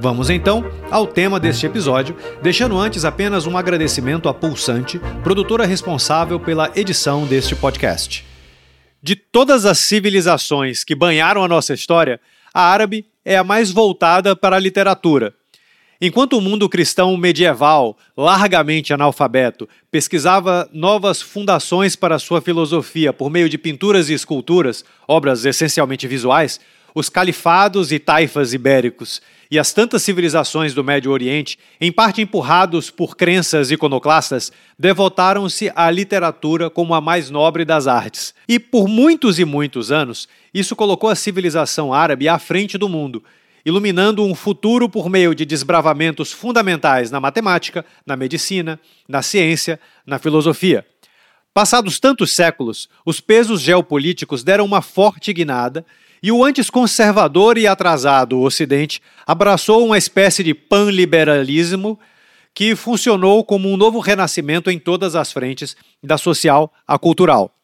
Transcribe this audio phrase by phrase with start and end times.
[0.00, 6.40] Vamos então ao tema deste episódio, deixando antes apenas um agradecimento à Pulsante, produtora responsável
[6.40, 8.24] pela edição deste podcast.
[9.02, 12.18] De todas as civilizações que banharam a nossa história,
[12.54, 15.34] a árabe é a mais voltada para a literatura.
[16.00, 23.50] Enquanto o mundo cristão medieval, largamente analfabeto, pesquisava novas fundações para sua filosofia por meio
[23.50, 26.58] de pinturas e esculturas, obras essencialmente visuais,
[26.94, 32.88] os califados e taifas ibéricos e as tantas civilizações do Médio Oriente, em parte empurrados
[32.88, 38.32] por crenças iconoclastas, devotaram-se à literatura como a mais nobre das artes.
[38.48, 43.24] E por muitos e muitos anos, isso colocou a civilização árabe à frente do mundo,
[43.66, 48.78] iluminando um futuro por meio de desbravamentos fundamentais na matemática, na medicina,
[49.08, 50.86] na ciência, na filosofia.
[51.52, 55.84] Passados tantos séculos, os pesos geopolíticos deram uma forte guinada
[56.22, 61.98] e o antes conservador e atrasado Ocidente abraçou uma espécie de panliberalismo
[62.54, 67.54] que funcionou como um novo renascimento em todas as frentes, da social à cultural.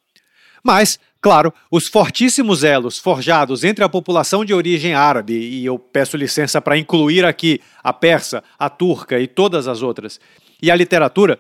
[0.63, 6.17] Mas, claro, os fortíssimos elos forjados entre a população de origem árabe, e eu peço
[6.17, 10.21] licença para incluir aqui a persa, a turca e todas as outras,
[10.63, 11.39] e a literatura,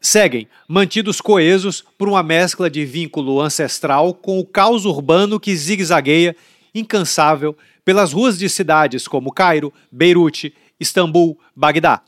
[0.00, 6.36] seguem, mantidos coesos por uma mescla de vínculo ancestral com o caos urbano que zigue-zagueia
[6.74, 12.02] incansável pelas ruas de cidades como Cairo, Beirute, Istambul, Bagdá.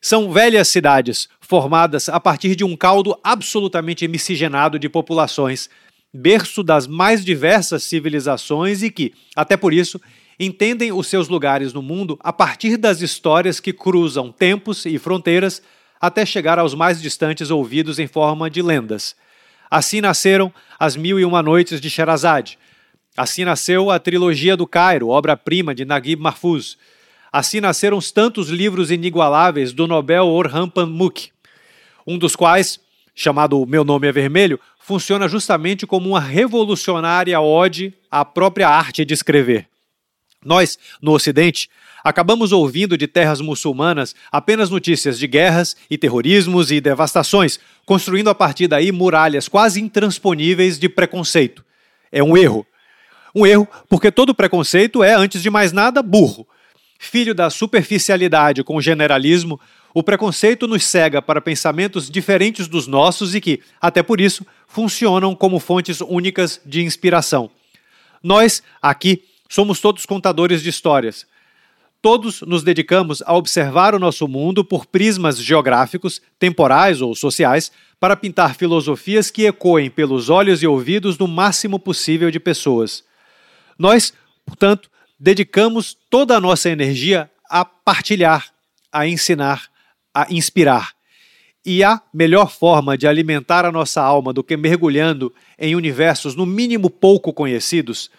[0.00, 5.70] São velhas cidades formadas a partir de um caldo absolutamente miscigenado de populações,
[6.12, 10.00] berço das mais diversas civilizações e que, até por isso,
[10.38, 15.62] entendem os seus lugares no mundo a partir das histórias que cruzam tempos e fronteiras
[16.00, 19.16] até chegar aos mais distantes ouvidos em forma de lendas.
[19.70, 22.58] Assim nasceram as Mil e Uma Noites de Sherazade,
[23.16, 26.76] Assim nasceu a trilogia do Cairo, obra-prima de Naguib Mahfouz.
[27.32, 31.30] Assim nasceram os tantos livros inigualáveis do Nobel Orhan Pamuk,
[32.06, 32.78] um dos quais,
[33.14, 39.14] chamado Meu Nome é Vermelho, funciona justamente como uma revolucionária ode à própria arte de
[39.14, 39.66] escrever.
[40.44, 41.70] Nós, no Ocidente,
[42.06, 48.34] acabamos ouvindo de terras muçulmanas apenas notícias de guerras e terrorismos e devastações, construindo a
[48.34, 51.64] partir daí muralhas quase intransponíveis de preconceito.
[52.12, 52.64] É um erro.
[53.34, 56.46] Um erro, porque todo preconceito é, antes de mais nada, burro.
[56.96, 59.60] Filho da superficialidade com o generalismo,
[59.92, 65.34] o preconceito nos cega para pensamentos diferentes dos nossos e que, até por isso, funcionam
[65.34, 67.50] como fontes únicas de inspiração.
[68.22, 71.26] Nós, aqui, somos todos contadores de histórias.
[72.06, 78.14] Todos nos dedicamos a observar o nosso mundo por prismas geográficos, temporais ou sociais, para
[78.14, 83.02] pintar filosofias que ecoem pelos olhos e ouvidos do máximo possível de pessoas.
[83.76, 84.14] Nós,
[84.44, 88.52] portanto, dedicamos toda a nossa energia a partilhar,
[88.92, 89.68] a ensinar,
[90.14, 90.92] a inspirar.
[91.64, 96.46] E a melhor forma de alimentar a nossa alma do que mergulhando em universos no
[96.46, 98.12] mínimo pouco conhecidos,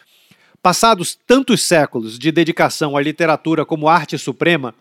[0.62, 4.73] passados tantos séculos de dedicação à literatura como arte suprema,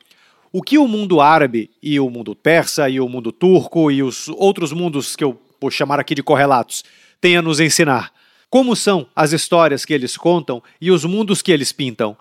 [0.52, 4.28] o que o mundo árabe e o mundo persa e o mundo turco e os
[4.28, 6.84] outros mundos que eu vou chamar aqui de correlatos
[7.20, 8.12] têm a nos ensinar?
[8.48, 12.16] Como são as histórias que eles contam e os mundos que eles pintam?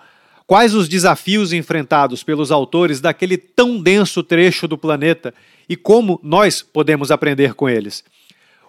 [0.48, 5.34] Quais os desafios enfrentados pelos autores daquele tão denso trecho do planeta
[5.68, 8.04] e como nós podemos aprender com eles?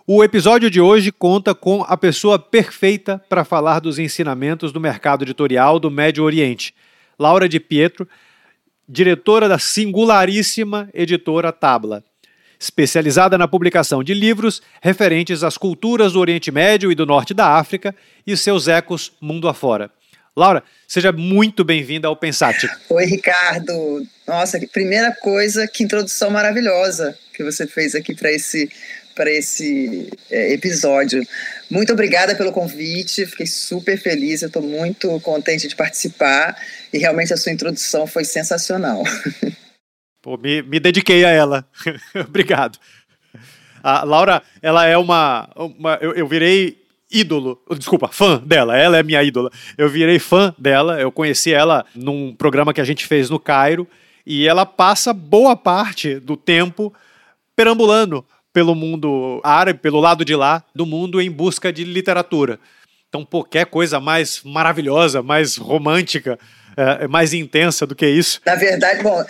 [0.08, 5.24] O episódio de hoje conta com a pessoa perfeita para falar dos ensinamentos do mercado
[5.24, 6.72] editorial do Médio Oriente,
[7.18, 8.08] Laura de Pietro,
[8.88, 12.04] diretora da singularíssima editora Tabla
[12.58, 17.58] especializada na publicação de livros referentes às culturas do Oriente Médio e do Norte da
[17.58, 17.94] África
[18.26, 19.90] e seus ecos mundo afora.
[20.34, 22.68] Laura, seja muito bem-vinda ao Pensate.
[22.88, 24.06] Oi, Ricardo.
[24.26, 28.70] Nossa, primeira coisa, que introdução maravilhosa que você fez aqui para esse,
[29.16, 31.26] para esse é, episódio.
[31.70, 36.54] Muito obrigada pelo convite, fiquei super feliz, eu estou muito contente de participar
[36.92, 39.02] e realmente a sua introdução foi sensacional.
[40.22, 41.66] Pô, me, me dediquei a ela.
[42.28, 42.78] Obrigado.
[43.82, 45.48] A Laura, ela é uma.
[45.56, 49.50] uma eu, eu virei ídolo, desculpa, fã dela, ela é minha ídola.
[49.78, 53.86] Eu virei fã dela, eu conheci ela num programa que a gente fez no Cairo
[54.26, 56.92] E ela passa boa parte do tempo
[57.54, 58.26] perambulando
[58.56, 62.58] pelo mundo árabe, pelo lado de lá do mundo, em busca de literatura.
[63.06, 66.38] Então, qualquer coisa mais maravilhosa, mais romântica,
[66.74, 68.40] é, mais intensa do que isso.
[68.46, 69.22] Na verdade, bom,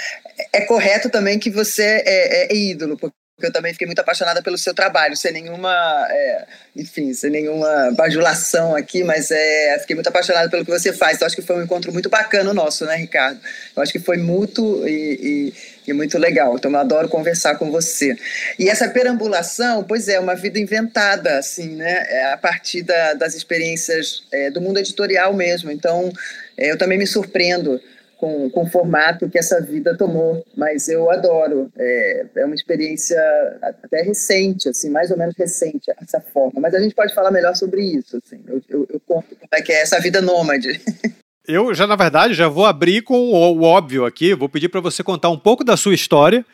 [0.52, 4.56] é correto também que você é, é ídolo, porque eu também fiquei muito apaixonada pelo
[4.56, 6.46] seu trabalho, sem nenhuma, é,
[6.76, 11.17] enfim, sem nenhuma bajulação aqui, mas é, fiquei muito apaixonada pelo que você faz.
[11.17, 13.40] Então, acho que foi um encontro muito bacana o nosso, né, Ricardo?
[13.76, 15.55] Eu acho que foi mútuo e, e,
[15.86, 16.56] e, muito legal.
[16.56, 18.16] Então, eu adoro conversar com você.
[18.58, 23.34] E essa perambulação, pois é, uma vida inventada, assim, né, é a partir da, das
[23.34, 25.70] experiências é, do mundo editorial mesmo.
[25.70, 26.12] Então,
[26.56, 27.80] é, eu também me surpreendo
[28.16, 31.70] com, com o formato que essa vida tomou, mas eu adoro.
[31.76, 33.18] É, é uma experiência
[33.62, 36.60] até recente, assim, mais ou menos recente, essa forma.
[36.60, 38.20] Mas a gente pode falar melhor sobre isso.
[38.24, 38.42] Assim.
[38.46, 40.80] Eu, eu, eu conto como é que é essa vida nômade.
[41.48, 44.34] Eu já, na verdade, já vou abrir com o, o óbvio aqui.
[44.34, 46.44] Vou pedir para você contar um pouco da sua história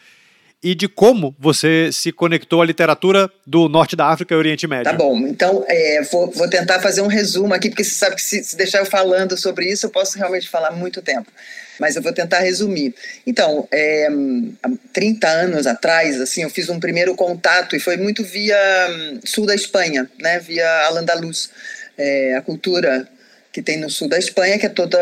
[0.62, 4.84] e de como você se conectou à literatura do norte da África e Oriente Médio.
[4.84, 8.22] Tá bom, então é, vou, vou, tentar fazer um resumo aqui, porque você sabe que
[8.22, 11.28] se, se, deixar eu falando sobre isso, eu posso realmente falar muito tempo.
[11.80, 12.94] Mas eu vou tentar resumir.
[13.26, 14.06] Então, é,
[14.62, 18.56] há 30 anos atrás, assim, eu fiz um primeiro contato e foi muito via
[18.90, 21.50] hum, sul da Espanha, né, via Al-Andalus,
[21.98, 23.08] é, a cultura
[23.52, 24.98] que tem no sul da Espanha, que é toda,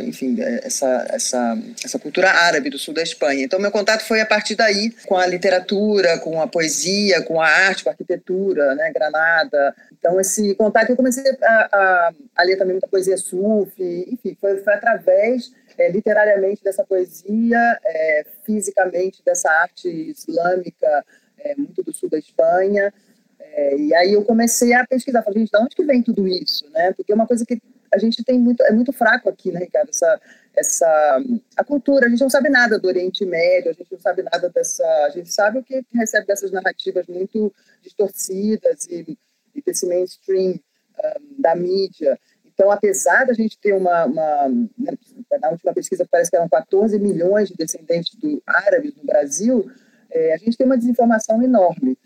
[0.00, 3.44] enfim, essa, essa, essa cultura árabe do sul da Espanha.
[3.44, 7.46] Então, meu contato foi a partir daí, com a literatura, com a poesia, com a
[7.46, 9.74] arte, com a arquitetura, né, Granada.
[9.96, 14.56] Então, esse contato, eu comecei a, a, a ler também muita poesia sufi, enfim, foi,
[14.56, 21.04] foi através, é, literariamente, dessa poesia, é, fisicamente, dessa arte islâmica,
[21.38, 22.92] é, muito do sul da Espanha,
[23.38, 26.68] é, e aí eu comecei a pesquisar, falei, gente, de onde que vem tudo isso,
[26.72, 26.92] né?
[26.92, 27.60] Porque é uma coisa que
[27.94, 29.88] a gente tem muito, é muito fraco aqui, né, Ricardo?
[29.88, 30.20] Essa,
[30.56, 31.22] essa,
[31.56, 34.48] a cultura, a gente não sabe nada do Oriente Médio, a gente não sabe nada
[34.50, 37.52] dessa, a gente sabe o que recebe dessas narrativas muito
[37.82, 39.16] distorcidas e,
[39.54, 42.18] e desse mainstream um, da mídia.
[42.44, 44.48] Então, apesar da gente ter uma, uma
[44.78, 44.92] né,
[45.40, 49.70] na última pesquisa parece que eram 14 milhões de descendentes do árabes no Brasil,
[50.10, 51.98] é, a gente tem uma desinformação enorme.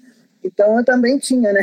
[0.42, 1.62] Então, eu também tinha, né?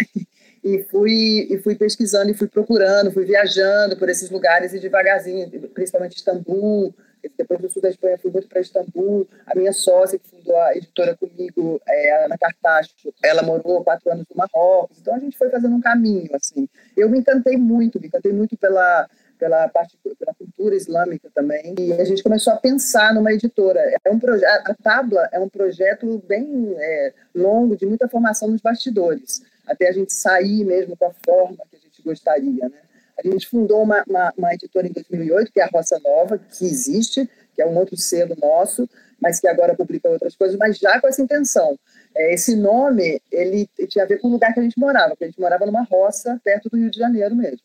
[0.66, 5.48] E fui, e fui pesquisando e fui procurando, fui viajando por esses lugares e devagarzinho,
[5.70, 6.92] principalmente Istambul,
[7.38, 10.76] depois do sul da Espanha fui muito para Istambul, a minha sócia que fundou a
[10.76, 15.52] editora comigo, é, Ana Cartacho, ela morou quatro anos no Marrocos, então a gente foi
[15.52, 16.68] fazendo um caminho, assim.
[16.98, 19.08] Eu me encantei muito, me encantei muito pela,
[19.38, 21.76] pela parte pela cultura islâmica também.
[21.78, 23.82] E a gente começou a pensar numa editora.
[24.04, 28.62] É um projeto a Tabla é um projeto bem é, longo de muita formação nos
[28.62, 32.78] bastidores até a gente sair mesmo com a forma que a gente gostaria, né?
[33.18, 36.66] A gente fundou uma, uma, uma, editora em 2008, que é a Roça Nova, que
[36.66, 38.90] existe, que é um outro selo nosso,
[39.22, 41.80] mas que agora publica outras coisas, mas já com essa intenção.
[42.14, 45.24] É, esse nome, ele tinha a ver com o lugar que a gente morava, porque
[45.24, 47.60] a gente morava numa roça perto do Rio de Janeiro mesmo.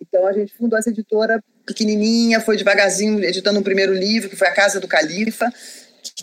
[0.00, 4.48] Então a gente fundou essa editora pequenininha, foi devagarzinho editando um primeiro livro, que foi
[4.48, 5.52] A Casa do Califa,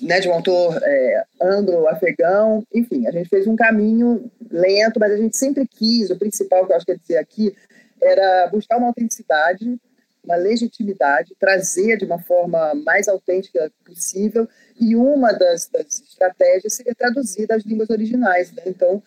[0.02, 2.64] né, de um autor é, anglo-afegão.
[2.74, 6.72] Enfim, a gente fez um caminho lento, mas a gente sempre quis, o principal que
[6.72, 7.56] eu acho que é dizer aqui,
[8.02, 9.80] era buscar uma autenticidade,
[10.24, 14.48] uma legitimidade, trazer de uma forma mais autêntica possível,
[14.80, 18.52] e uma das, das estratégias seria traduzir das línguas originais.
[18.52, 18.64] Né?
[18.66, 19.02] Então,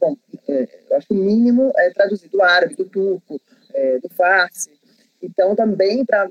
[0.00, 0.16] bom,
[0.48, 3.40] é, eu acho que o mínimo é traduzir do árabe, do turco,
[3.74, 4.70] é, do farsi.
[5.22, 6.28] Então, também para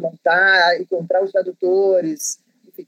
[0.00, 2.38] montar, encontrar os tradutores,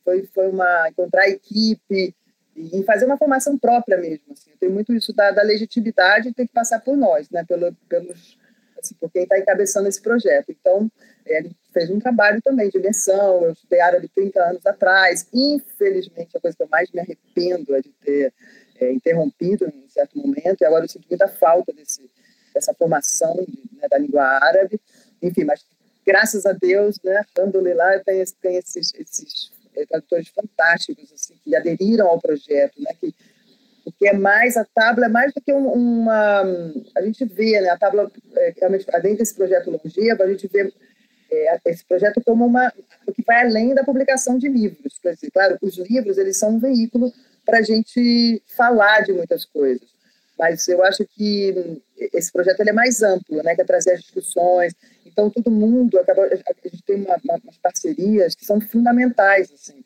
[0.04, 2.14] foi, foi uma, encontrar equipe,
[2.54, 4.32] e fazer uma formação própria mesmo.
[4.32, 4.50] Assim.
[4.58, 7.44] Tem muito isso da, da legitimidade tem que passar por nós, né?
[7.44, 8.38] Pelo, pelos,
[8.78, 10.50] assim, por quem está encabeçando esse projeto.
[10.50, 10.90] Então,
[11.25, 13.44] é, ele fez um trabalho também de imersão.
[13.44, 15.26] Eu estudei árabe 30 anos atrás.
[15.32, 18.32] Infelizmente, a coisa que eu mais me arrependo é de ter
[18.78, 22.11] é, interrompido em um certo momento, e agora eu sinto muita falta desse,
[22.52, 24.80] dessa formação de, né, da língua árabe.
[25.22, 25.64] Enfim, mas
[26.04, 29.51] graças a Deus, né, Alhamdulillah, tem, tem esses, esses
[29.88, 32.92] tradutores fantásticos assim que aderiram ao projeto, né?
[33.00, 33.14] Que
[33.84, 36.42] o que é mais a tábua é mais do que uma
[36.94, 37.70] a gente vê, né?
[37.70, 40.72] A tábua é, realmente dentro desse projeto longevo a gente vê
[41.30, 42.72] é, esse projeto como uma
[43.06, 45.00] o que vai além da publicação de livros.
[45.02, 47.12] Dizer, claro, os livros eles são um veículo
[47.44, 49.88] para a gente falar de muitas coisas,
[50.38, 53.54] mas eu acho que esse projeto ele é mais amplo, né?
[53.54, 54.74] Que é trazer as discussões,
[55.12, 56.26] então, todo mundo, acaba,
[56.92, 59.84] tem uma, uma, umas parcerias que são fundamentais, assim,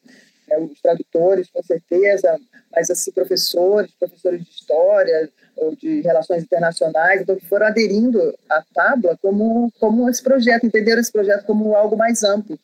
[0.48, 0.58] né?
[0.58, 2.38] os tradutores, com certeza,
[2.72, 8.62] mas assim, professores, professores de história ou de relações internacionais, então, que foram aderindo à
[8.74, 12.58] tábua como, como esse projeto, entenderam esse projeto como algo mais amplo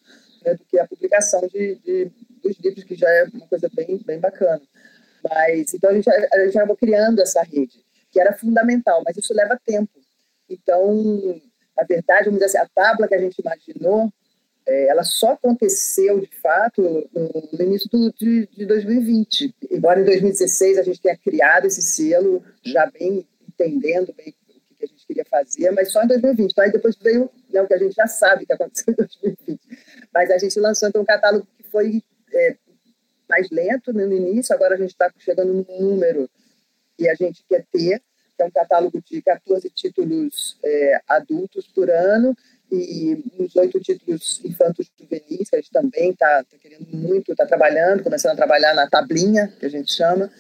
[0.44, 2.11] né, do que a publicação de, de
[2.42, 4.61] dos livros que já é uma coisa bem, bem bacana.
[5.22, 9.32] Mas, então, a gente, a gente acabou criando essa rede, que era fundamental, mas isso
[9.32, 9.92] leva tempo.
[10.50, 11.40] Então,
[11.78, 14.12] a verdade, vamos dizer assim, a tábua que a gente imaginou,
[14.66, 19.54] é, ela só aconteceu, de fato, no, início do, de, de 2020.
[19.71, 24.85] Embora em 2016 a gente tenha criado esse selo, já bem entendendo bem o que
[24.85, 26.50] a gente queria fazer, mas só em 2020.
[26.50, 29.61] Então, aí depois veio né, o que a gente já sabe que aconteceu em 2020.
[30.12, 32.02] Mas a gente lançou então um catálogo que foi
[32.33, 32.57] é,
[33.28, 36.28] mais lento no início, agora a gente está chegando no número
[36.97, 38.00] que a gente quer ter,
[38.37, 42.37] que é um catálogo de 14 títulos é, adultos por ano
[42.74, 47.44] e uns oito títulos infantos juvenis, que a gente também está tá querendo muito, está
[47.44, 50.30] trabalhando, começando a trabalhar na tablinha, que a gente chama,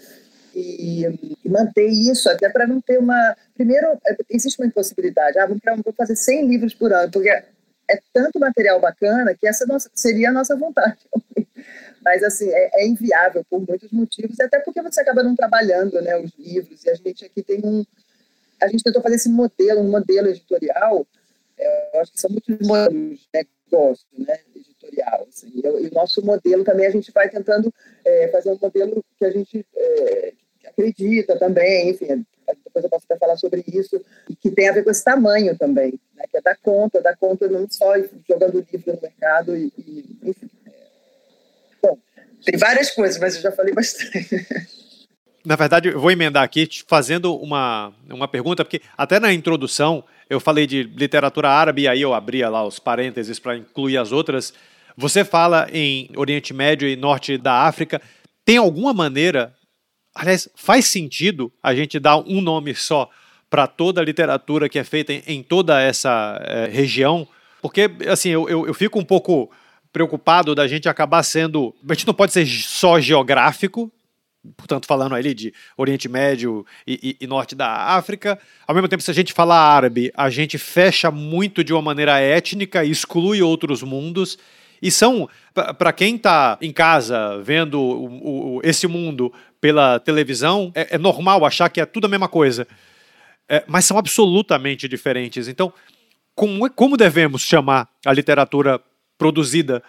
[0.54, 1.04] e,
[1.44, 3.36] e manter isso, até para não ter uma...
[3.54, 5.62] Primeiro, é, existe uma impossibilidade, ah, vamos
[5.96, 10.32] fazer 100 livros por ano, porque é tanto material bacana que essa nossa, seria a
[10.32, 10.98] nossa vontade.
[12.02, 16.16] Mas, assim, é, é, inviável por muitos motivos, até porque você acaba não trabalhando né,
[16.16, 17.84] os livros, e a gente aqui tem um...
[18.60, 21.06] A gente tentou fazer esse modelo, um modelo editorial,
[21.92, 26.24] eu acho que são muitos modelos de negócio, né, editorial, assim, e, e, o nosso
[26.24, 27.72] modelo também, a gente vai tentando
[28.04, 30.32] é, fazer um modelo que a gente é,
[30.66, 32.24] acredita também, enfim,
[32.64, 35.56] depois eu posso até falar sobre isso, e que tem a ver com esse tamanho
[35.56, 37.94] também, né, que é dar conta, dar conta não só
[38.28, 40.50] jogando livro no mercado, e, e enfim.
[40.66, 40.70] É.
[41.82, 41.98] Bom,
[42.44, 44.28] tem várias coisas, mas eu já falei bastante.
[45.44, 50.40] Na verdade, eu vou emendar aqui fazendo uma, uma pergunta, porque até na introdução eu
[50.40, 54.52] falei de literatura árabe, e aí eu abria lá os parênteses para incluir as outras.
[54.96, 58.00] Você fala em Oriente Médio e Norte da África.
[58.44, 59.54] Tem alguma maneira
[60.14, 63.08] Aliás, faz sentido a gente dar um nome só
[63.48, 67.26] para toda a literatura que é feita em, em toda essa é, região?
[67.60, 69.50] Porque, assim, eu, eu, eu fico um pouco
[69.92, 71.74] preocupado da gente acabar sendo.
[71.88, 73.90] A gente não pode ser só geográfico,
[74.56, 78.38] portanto, falando ali de Oriente Médio e, e, e, Norte da África.
[78.66, 82.18] Ao mesmo tempo, se a gente falar árabe, a gente fecha muito de uma maneira
[82.18, 84.38] étnica, exclui outros mundos.
[84.80, 85.28] E são,
[85.78, 91.44] para quem está em casa vendo o, o, esse mundo pela televisão, é, é, normal
[91.44, 92.66] achar que é tudo a mesma coisa.
[93.48, 95.46] É, mas são absolutamente diferentes.
[95.46, 95.72] Então,
[96.34, 98.80] como, como devemos chamar a literatura
[99.16, 99.84] produzida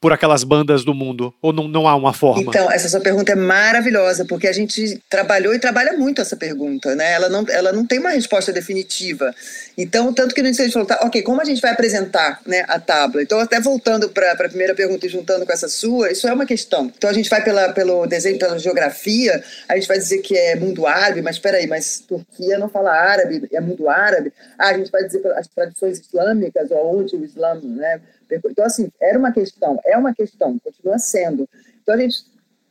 [0.00, 1.32] por aquelas bandas do mundo?
[1.42, 2.42] Ou não, não há uma forma?
[2.42, 6.96] Então, essa sua pergunta é maravilhosa, porque a gente trabalhou e trabalha muito essa pergunta,
[6.96, 7.12] né?
[7.12, 9.34] Ela não, ela não tem uma resposta definitiva.
[9.76, 12.80] Então, tanto que a gente falou, tá, ok, como a gente vai apresentar né, a
[12.80, 13.22] tábua?
[13.22, 16.46] Então, até voltando para a primeira pergunta e juntando com essa sua, isso é uma
[16.46, 16.90] questão.
[16.96, 20.56] Então, a gente vai pela, pelo desenho, pela geografia, a gente vai dizer que é
[20.56, 24.32] mundo árabe, mas espera aí, mas Turquia não fala árabe, é mundo árabe.
[24.58, 28.00] Ah, a gente vai dizer as tradições islâmicas, ou onde o Islã, né?
[28.34, 31.48] Então, assim, era uma questão, é uma questão, continua sendo.
[31.82, 32.24] Então, a gente,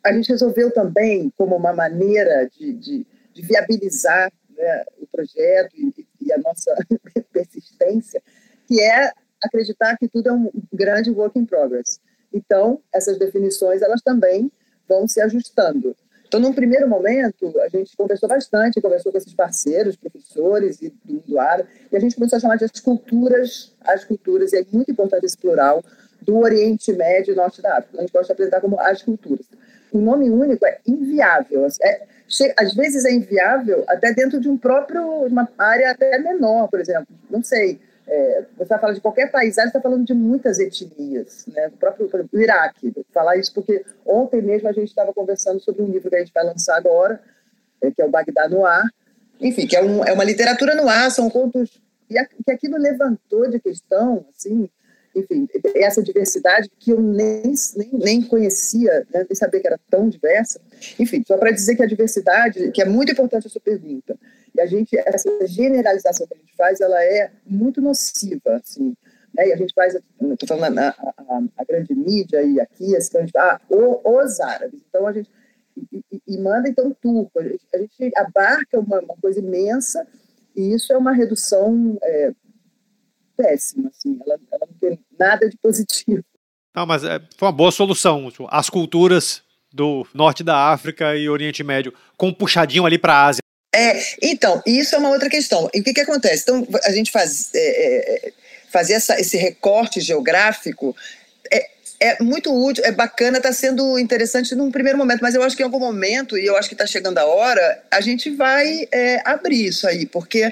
[0.04, 6.06] a gente resolveu também, como uma maneira de, de, de viabilizar né, o projeto e,
[6.22, 6.76] e, a nossa
[7.32, 8.22] persistência,
[8.68, 9.12] que é
[9.42, 12.00] acreditar que tudo é um grande work in progress.
[12.34, 14.52] Então, essas definições, elas também
[14.88, 15.96] vão se ajustando.
[16.30, 21.14] Então, num primeiro momento, a gente conversou bastante, conversou com esses parceiros, professores e do
[21.16, 24.66] mundo árabe, e a gente começou a chamar de as culturas, as culturas, e é
[24.72, 25.84] muito importante esse plural,
[26.22, 27.98] do Oriente Médio e Norte da África.
[27.98, 29.44] A gente gosta de apresentar como as culturas.
[29.92, 31.66] O nome único é inviável.
[31.82, 32.04] É,
[32.58, 37.08] às vezes é inviável até dentro de um próprio, uma área até menor, por exemplo.
[37.28, 41.46] Não sei, é, você vai falar de qualquer país, você está falando de muitas etnias,
[41.48, 41.68] né?
[41.68, 42.90] O próprio o Iraque.
[42.90, 46.20] Vou falar isso porque ontem mesmo a gente estava conversando sobre um livro que a
[46.20, 47.22] gente vai lançar agora,
[47.82, 48.84] é, que é o Bagdá no Ar.
[49.40, 52.78] Enfim, que é, um, é uma literatura no ar, são contos e a, que aquilo
[52.78, 54.68] levantou de questão, assim,
[55.16, 60.10] enfim, essa diversidade que eu nem, nem, nem conhecia, né, nem sabia que era tão
[60.10, 60.60] diversa.
[61.00, 64.18] Enfim, só para dizer que a diversidade, que é muito importante a sua pergunta,
[64.60, 68.96] a gente, essa generalização que a gente faz, ela é muito nociva, assim.
[69.34, 69.50] Né?
[69.50, 73.22] E a gente faz, estou falando a, a, a, grande mídia e aqui, assim, a
[73.22, 73.34] gente,
[73.70, 74.82] os árabes.
[74.88, 75.30] Então a gente
[75.92, 77.40] e, e, e manda então turco.
[77.40, 80.06] A gente, a gente abarca uma, uma, coisa imensa
[80.56, 82.34] e isso é uma redução é,
[83.38, 84.20] péssima, assim.
[84.26, 86.24] Ela, ela não tem nada de positivo.
[86.76, 88.30] Não, mas é, foi uma boa solução.
[88.50, 93.26] As culturas do norte da África e Oriente Médio com um puxadinho ali para a
[93.28, 93.42] Ásia.
[93.74, 95.70] É, então, isso é uma outra questão.
[95.74, 96.44] E o que, que acontece?
[96.44, 98.32] Então, a gente faz, é, é,
[98.72, 100.96] fazer essa, esse recorte geográfico
[101.52, 105.56] é, é muito útil, é bacana, está sendo interessante num primeiro momento, mas eu acho
[105.56, 108.88] que em algum momento, e eu acho que está chegando a hora, a gente vai
[108.92, 110.52] é, abrir isso aí, porque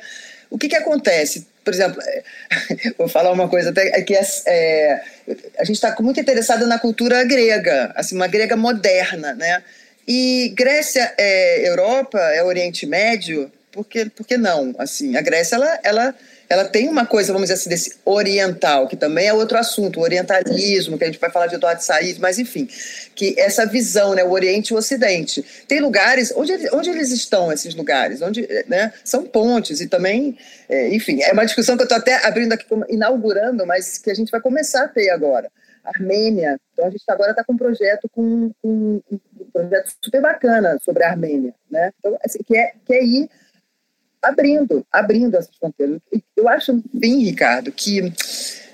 [0.50, 1.48] o que, que acontece?
[1.68, 2.02] por exemplo,
[2.98, 5.02] vou falar uma coisa até é que é, é,
[5.60, 9.62] a gente está muito interessado na cultura grega, assim, uma grega moderna, né?
[10.08, 14.74] E Grécia é Europa, é Oriente Médio, por que, por que não?
[14.78, 16.16] Assim, a Grécia ela, ela
[16.50, 20.04] ela tem uma coisa, vamos dizer assim, desse oriental, que também é outro assunto, o
[20.04, 22.68] orientalismo, que a gente vai falar de Eduardo Said, mas enfim,
[23.16, 25.44] que essa visão, né, o Oriente e o Ocidente.
[25.68, 28.22] Tem lugares, onde, onde eles estão, esses lugares?
[28.22, 30.38] Onde, né, são pontes e também,
[30.70, 34.16] é, enfim, é uma discussão que eu estou até abrindo aqui, inaugurando, mas que a
[34.16, 35.52] gente vai começar a ter agora.
[35.84, 39.02] Armênia, então a gente agora está com um projeto com, com,
[39.58, 41.92] projeto super bacana sobre a Armênia, né?
[42.00, 43.30] Então, assim, que é, que é ir
[44.22, 46.00] abrindo, abrindo essas fronteiras.
[46.36, 48.14] Eu acho bem, Ricardo, que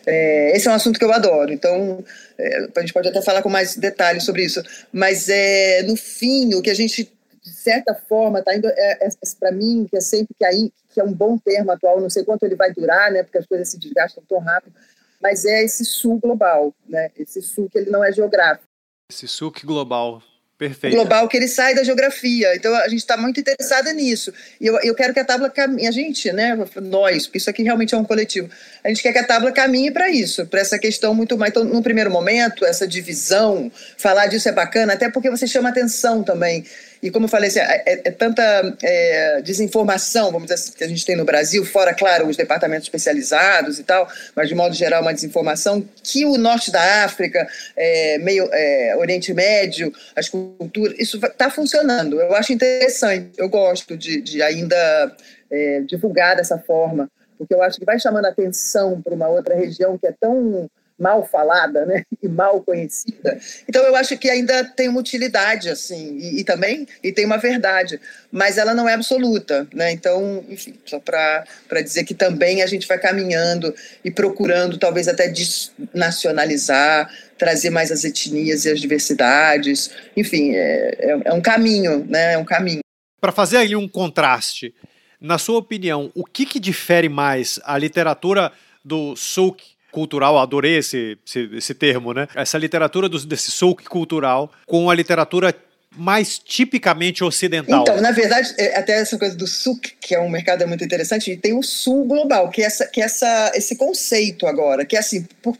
[0.05, 2.03] é, esse é um assunto que eu adoro, então
[2.37, 4.61] é, a gente pode até falar com mais detalhes sobre isso,
[4.91, 7.11] mas é, no fim, o que a gente,
[7.41, 9.09] de certa forma, está indo, é, é,
[9.39, 12.25] para mim, que é sempre que, aí, que é um bom termo atual, não sei
[12.25, 14.75] quanto ele vai durar, né, porque as coisas se desgastam tão rápido,
[15.21, 18.67] mas é esse sul global, né, esse sul que ele não é geográfico.
[19.09, 20.21] Esse sul global,
[20.57, 20.95] Perfeito.
[20.95, 22.55] global que ele sai da geografia.
[22.55, 24.31] Então a gente está muito interessada nisso.
[24.61, 27.63] E eu, eu quero que a tábua caminhe, a gente, né, nós, porque isso aqui
[27.63, 28.49] realmente é um coletivo,
[28.83, 31.51] a gente quer que a tábua caminhe para isso, para essa questão muito mais.
[31.51, 36.23] Então, no primeiro momento, essa divisão, falar disso é bacana, até porque você chama atenção
[36.23, 36.65] também.
[37.03, 38.41] E como eu falei, assim, é, é, é tanta
[38.81, 42.85] é, desinformação, vamos dizer assim, que a gente tem no Brasil, fora, claro, os departamentos
[42.85, 47.45] especializados e tal, mas de modo geral uma desinformação, que o norte da África,
[47.75, 52.21] é, meio é, Oriente Médio, as culturas, isso está funcionando.
[52.21, 55.13] Eu acho interessante, eu gosto de, de ainda
[55.51, 59.97] é, divulgar dessa forma, porque eu acho que vai chamando atenção para uma outra região
[59.97, 60.69] que é tão
[61.03, 63.37] mal falada, né, e mal conhecida.
[63.67, 67.37] Então eu acho que ainda tem uma utilidade assim e, e também e tem uma
[67.37, 67.99] verdade,
[68.31, 69.91] mas ela não é absoluta, né?
[69.91, 71.45] Então, enfim, só para
[71.83, 78.05] dizer que também a gente vai caminhando e procurando talvez até desnacionalizar, trazer mais as
[78.05, 79.91] etnias e as diversidades.
[80.15, 82.33] Enfim, é, é, é um caminho, né?
[82.33, 82.79] É um caminho.
[83.19, 84.73] Para fazer ali um contraste,
[85.19, 88.51] na sua opinião, o que, que difere mais a literatura
[88.83, 92.27] do Souk cultural, adorei esse, esse, esse termo, né?
[92.35, 95.55] Essa literatura desse souk cultural com a literatura
[95.95, 97.83] mais tipicamente ocidental.
[97.83, 101.31] Então, na verdade, é, até essa coisa do SUC, que é um mercado muito interessante,
[101.31, 104.95] e tem o sul global, que é, essa, que é essa, esse conceito agora, que
[104.95, 105.55] é assim, por,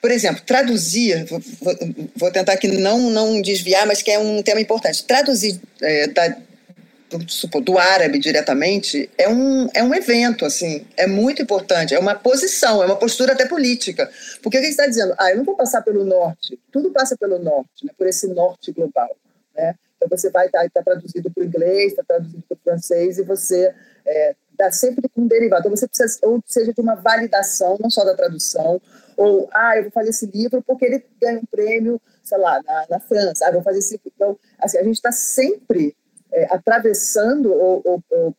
[0.00, 1.42] por exemplo, traduzir, vou,
[2.14, 6.36] vou, tentar aqui não, não desviar, mas que é um tema importante, traduzir é, da,
[7.18, 12.14] do, do árabe diretamente, é um, é um evento, assim, é muito importante, é uma
[12.14, 14.10] posição, é uma postura até política.
[14.42, 15.14] Porque o que está dizendo?
[15.18, 18.72] Ah, eu não vou passar pelo norte, tudo passa pelo norte, né, por esse norte
[18.72, 19.16] global.
[19.54, 19.74] Né?
[19.96, 23.18] Então você vai estar tá, tá traduzido para o inglês, está traduzido para o francês,
[23.18, 23.74] e você
[24.06, 25.62] é, dá sempre um derivado.
[25.62, 28.80] Então você precisa, ou seja, de uma validação, não só da tradução,
[29.16, 32.86] ou, ah, eu vou fazer esse livro porque ele ganha um prêmio, sei lá, na,
[32.88, 34.00] na França, ah, eu vou fazer esse.
[34.06, 35.94] Então, assim, a gente está sempre
[36.32, 38.36] é, atravessando ou, ou, ou,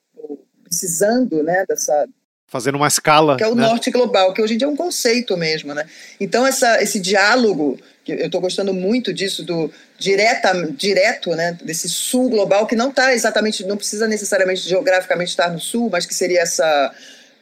[0.64, 2.08] precisando né, dessa.
[2.48, 3.38] Fazendo uma escala.
[3.38, 3.66] Que é o né?
[3.66, 5.74] norte global, que hoje em dia é um conceito mesmo.
[5.74, 5.86] Né?
[6.20, 11.88] Então, essa, esse diálogo, que eu estou gostando muito disso, do direta, direto, né, desse
[11.88, 16.14] sul global, que não está exatamente, não precisa necessariamente geograficamente estar no sul, mas que
[16.14, 16.94] seria essa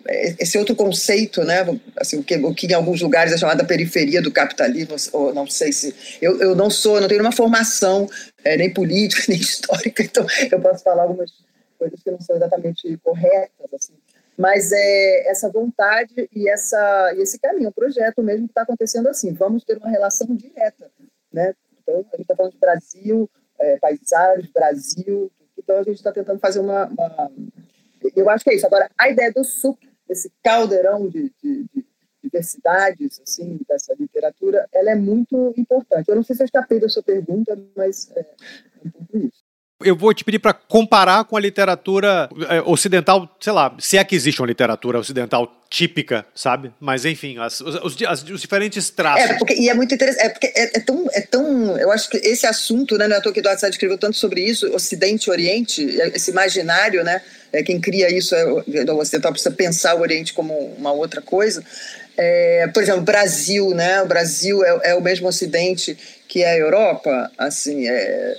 [0.08, 1.66] esse outro conceito, né,
[1.98, 5.48] assim, o, que, o que em alguns lugares é chamada periferia do capitalismo, ou não
[5.48, 5.96] sei se.
[6.22, 8.10] Eu, eu não sou, não tenho uma formação
[8.44, 11.32] é, nem política, nem histórica, então eu posso falar algumas
[11.78, 13.94] coisas que não são exatamente corretas, assim.
[14.38, 19.10] Mas é essa vontade e, essa, e esse caminho, um projeto mesmo que está acontecendo
[19.10, 19.34] assim.
[19.34, 20.90] Vamos ter uma relação direta,
[21.32, 21.54] né?
[21.84, 26.40] Então, a gente está falando de Brasil, é, paisagens, Brasil, então a gente está tentando
[26.40, 27.32] fazer uma, uma
[28.16, 28.66] eu acho que é isso.
[28.66, 31.86] Agora, a ideia do SUC esse caldeirão de, de, de,
[32.22, 36.10] diversidades assim dessa literatura, ela é muito importante.
[36.10, 38.26] Eu não sei se eu escapei da sua pergunta, mas é, é
[38.86, 39.50] um pouco isso.
[39.82, 44.04] Eu vou te pedir para comparar com a literatura é, ocidental, sei lá, se é
[44.04, 46.74] que existe uma literatura ocidental típica, sabe?
[46.82, 49.30] Mas enfim, as, os, as, os, diferentes traços.
[49.30, 51.78] É, porque, e é muito interessante, é porque é, é, tão, é tão.
[51.78, 54.18] Eu acho que esse assunto, né, não é à toa que Eduardo Sade escreveu tanto
[54.18, 55.82] sobre isso, Ocidente Oriente,
[56.14, 57.22] esse imaginário, né?
[57.52, 61.64] É, quem cria isso é o ocidental precisa pensar o Oriente como uma outra coisa.
[62.16, 64.02] É, por exemplo, Brasil, né?
[64.02, 67.88] O Brasil é, é, o mesmo Ocidente que é a Europa, assim.
[67.88, 68.38] É,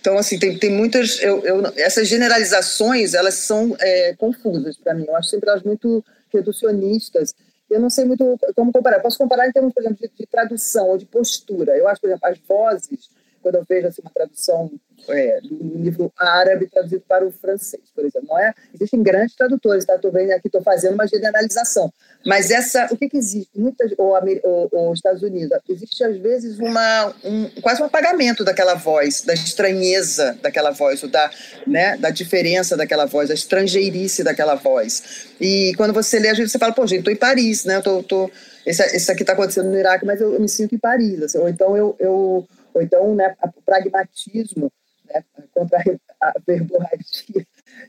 [0.00, 1.20] então, assim, tem, tem muitas.
[1.20, 5.04] Eu, eu, essas generalizações, elas são é, confusas para mim.
[5.06, 7.34] Eu acho sempre elas muito reducionistas.
[7.68, 9.00] Eu não sei muito como comparar.
[9.00, 11.76] Posso comparar em termos, por exemplo, de, de tradução ou de postura.
[11.76, 13.10] Eu acho, por exemplo, as vozes
[13.42, 14.70] quando eu vejo assim, uma tradução
[15.08, 18.28] é, do livro árabe traduzido para o francês, por exemplo.
[18.28, 18.52] Não é?
[18.74, 19.94] Existem grandes tradutores, tá?
[19.94, 21.92] Estou vendo aqui, estou fazendo uma generalização.
[22.24, 23.50] Mas essa, o que, que existe?
[23.56, 28.74] Muitas, ou, ou, ou Estados Unidos, existe às vezes uma, um, quase um apagamento daquela
[28.74, 31.30] voz, da estranheza daquela voz, ou da,
[31.66, 35.28] né, da diferença daquela voz, da estrangeirice daquela voz.
[35.40, 37.76] E quando você lê, às vezes você fala, pô, gente, estou em Paris, né?
[37.76, 38.30] Eu tô, tô,
[38.66, 41.22] esse, esse aqui está acontecendo no Iraque, mas eu, eu, me sinto em Paris.
[41.22, 44.72] Assim, ou então eu, eu ou então né, o pragmatismo
[45.04, 45.82] né, contra
[46.20, 47.46] a verborragia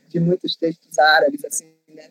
[0.08, 2.08] de muitos textos árabes, assim, né,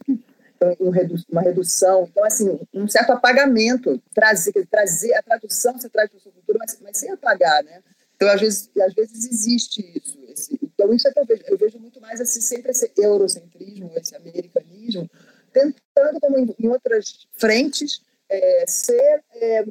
[1.30, 6.32] uma redução, então assim um certo apagamento, trazer, trazer a tradução você traz para sua
[6.32, 7.82] cultura, mas, mas, sem apagar, né?
[8.16, 10.20] Então às vezes, às vezes existe isso.
[10.28, 13.92] Esse, então isso é que eu vejo, eu vejo muito mais assim, sempre esse eurocentrismo,
[13.96, 15.10] esse americanismo,
[15.52, 19.66] tentando como em, em outras frentes é, ser é,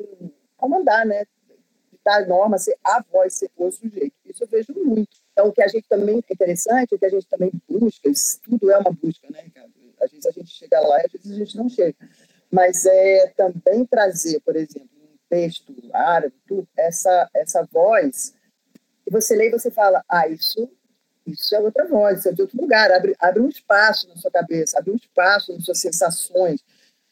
[0.57, 1.25] comandar, né?
[2.11, 4.15] Ditar norma, ser a voz, ser o sujeito.
[4.27, 5.09] Isso eu vejo muito.
[5.33, 8.41] Então, o que a gente também é interessante, o que a gente também busca, isso
[8.43, 9.73] tudo é uma busca, né, Ricardo?
[10.03, 11.95] Às vezes a gente chega lá e às vezes a gente não chega.
[12.51, 18.35] Mas é também trazer, por exemplo, um texto árabe, tudo, essa, essa voz,
[19.05, 20.69] que você lê e você fala, ah, isso,
[21.27, 24.31] isso é outra voz, isso é de outro lugar, abre, abre um espaço na sua
[24.31, 26.65] cabeça, abre um espaço nas suas sensações,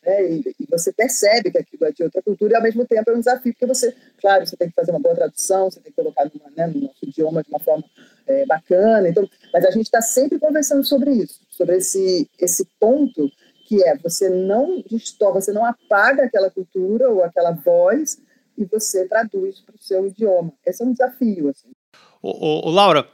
[0.04, 0.30] né?
[0.30, 3.14] E, e, você percebe que aquilo é de outra cultura e ao mesmo tempo é
[3.14, 5.96] um desafio, porque você, claro, você tem que fazer uma boa tradução, você tem que
[5.96, 7.84] colocar numa, né, no nosso idioma de uma forma
[8.26, 13.30] é, bacana, então, mas a gente está sempre conversando sobre isso, sobre esse, esse ponto
[13.66, 18.18] que é você não distorce, você não apaga aquela cultura ou aquela voz
[18.56, 20.52] e você traduz para o seu idioma.
[20.66, 21.50] Esse é um desafio.
[21.50, 21.68] Assim.
[22.22, 23.06] Laura,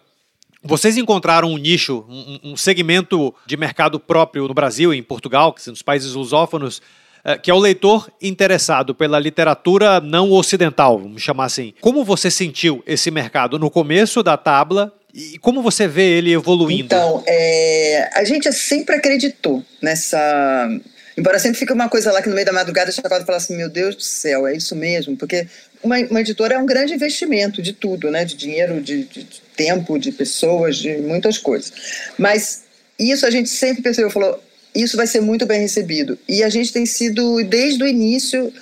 [0.65, 5.53] vocês encontraram um nicho, um, um, segmento de mercado próprio no Brasil e em Portugal,
[5.53, 6.81] que são os países lusófonos,
[7.23, 11.75] é, que é o leitor interessado pela literatura não ocidental, vamos chamar assim.
[11.81, 16.87] Como você sentiu esse mercado no começo da tabla e como você vê ele evoluindo?
[16.87, 20.69] Então, é, a gente sempre acreditou nessa
[21.17, 23.39] Embora sempre fique uma coisa lá que no meio da madrugada você acorda e fala
[23.39, 25.17] assim, meu Deus do céu, é isso mesmo?
[25.17, 25.47] Porque
[25.83, 28.25] uma, uma editora é um grande investimento de tudo, né?
[28.25, 31.73] De dinheiro, de, de, de tempo, de pessoas, de muitas coisas.
[32.19, 32.65] Mas
[32.99, 34.41] isso a gente sempre percebeu, falou,
[34.75, 36.19] isso vai ser muito bem recebido.
[36.29, 38.53] E a gente tem sido, desde o início,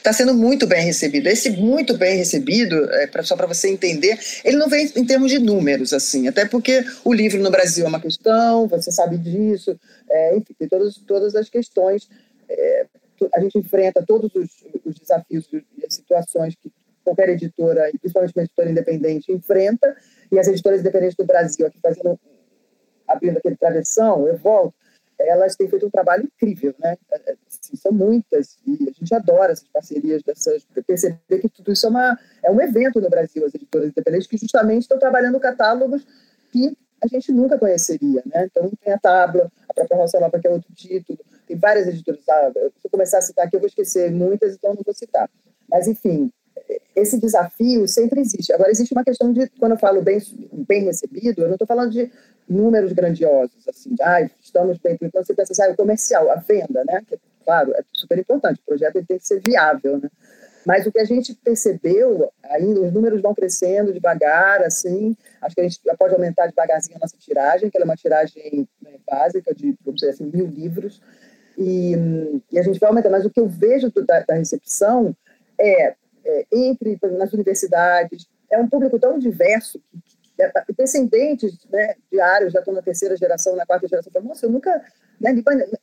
[0.00, 1.28] está sendo muito bem recebido.
[1.28, 5.30] Esse muito bem recebido, é, pra, só para você entender, ele não vem em termos
[5.30, 9.78] de números, assim, até porque o livro no Brasil é uma questão, você sabe disso,
[10.08, 12.08] é, enfim, tem todas, todas as questões.
[12.48, 12.86] É,
[13.34, 14.48] a gente enfrenta todos os,
[14.84, 16.70] os desafios e as situações que
[17.04, 19.96] qualquer editora, principalmente uma editora independente, enfrenta,
[20.30, 22.18] e as editoras independentes do Brasil, aqui fazendo,
[23.06, 24.74] abrindo aquele travessão, eu volto,
[25.18, 26.96] elas têm feito um trabalho incrível, né?
[27.46, 31.90] Assim, são muitas, e a gente adora essas parcerias, dessas, perceber que tudo isso é,
[31.90, 36.06] uma, é um evento no Brasil, as editoras independentes, que justamente estão trabalhando catálogos
[36.50, 38.46] que a gente nunca conheceria, né?
[38.50, 42.20] Então, tem a Tábua, a própria Roça Nova, que é outro título, tem várias editoras,
[42.28, 45.28] ah, se eu começar a citar aqui, eu vou esquecer muitas, então não vou citar.
[45.68, 46.30] Mas, enfim,
[46.94, 48.52] esse desafio sempre existe.
[48.52, 50.18] Agora, existe uma questão de, quando eu falo bem,
[50.68, 52.10] bem recebido, eu não estou falando de
[52.48, 56.36] números grandiosos, assim, de, ah, estamos bem, então você pensa assim, ah, o comercial, a
[56.36, 60.10] venda, né, que, claro, é super importante, o projeto tem que ser viável, né,
[60.66, 65.60] mas o que a gente percebeu, ainda os números vão crescendo devagar, assim, acho que
[65.60, 69.54] a gente pode aumentar devagarzinho a nossa tiragem, que ela é uma tiragem né, básica
[69.54, 71.00] de, vamos dizer assim, mil livros,
[71.56, 71.94] e,
[72.50, 75.14] e, a gente vai aumentar, mas o que eu vejo da, da recepção
[75.58, 78.26] é é, entre nas universidades.
[78.50, 79.98] É um público tão diverso que,
[80.36, 84.10] que é, descendentes né, de áreas, já estão na terceira geração, na quarta geração.
[84.22, 84.82] Nossa, eu nunca,
[85.20, 85.34] né,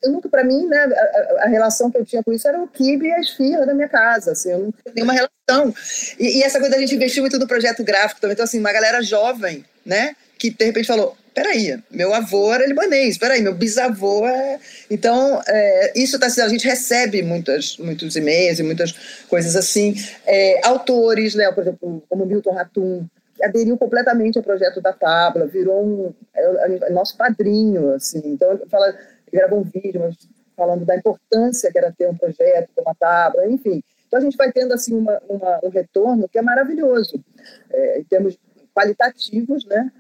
[0.04, 2.68] eu nunca para mim, né, a, a, relação que eu tinha com isso era o
[2.68, 4.32] kibe e a esfirra da minha casa.
[4.32, 5.74] Assim, eu não tinha nenhuma relação.
[6.20, 8.34] E, e essa coisa da gente investir muito no projeto gráfico também.
[8.34, 13.16] Então, assim, uma galera jovem, né, que de repente falou: peraí, meu avô era libanês,
[13.16, 14.60] peraí, meu bisavô é.
[14.90, 18.92] Então, é, isso está a gente recebe muitas, muitos e-mails e muitas
[19.30, 19.94] coisas assim.
[20.26, 23.06] É, autores, né, por exemplo, como Milton Ratum,
[23.44, 28.22] aderiu completamente ao projeto da Tábua, virou um, é, é, nosso padrinho, assim.
[28.26, 28.98] Então, fala,
[29.32, 30.10] gravou um vídeo
[30.56, 33.84] falando da importância que era ter um projeto como a Tábua, enfim.
[34.08, 37.24] Então, a gente vai tendo, assim, uma, uma, um retorno que é maravilhoso,
[37.70, 38.36] é, em termos
[38.74, 39.92] qualitativos, né?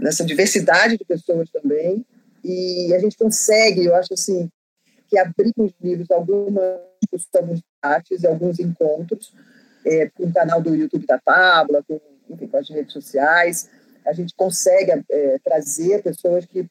[0.00, 2.04] Nessa diversidade de pessoas também.
[2.42, 4.50] E a gente consegue, eu acho assim,
[5.08, 9.32] que abrir os livros algumas discussões debates, alguns encontros,
[9.84, 13.68] é, com o canal do YouTube da Tábua, com, enfim, com as redes sociais,
[14.06, 16.64] a gente consegue é, trazer pessoas que,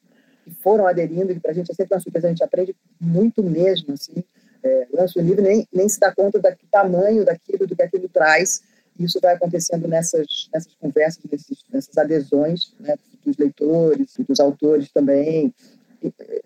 [0.44, 3.42] que, foram aderindo, e para a gente é sempre uma surpresa, a gente aprende muito
[3.42, 4.24] mesmo, assim,
[4.62, 8.08] é, lança o livro nem, nem se dá conta do tamanho daquilo, do que aquilo
[8.08, 8.62] traz,
[8.98, 15.54] isso vai acontecendo nessas, nessas conversas, nesses, nessas adesões né, dos leitores, dos autores também.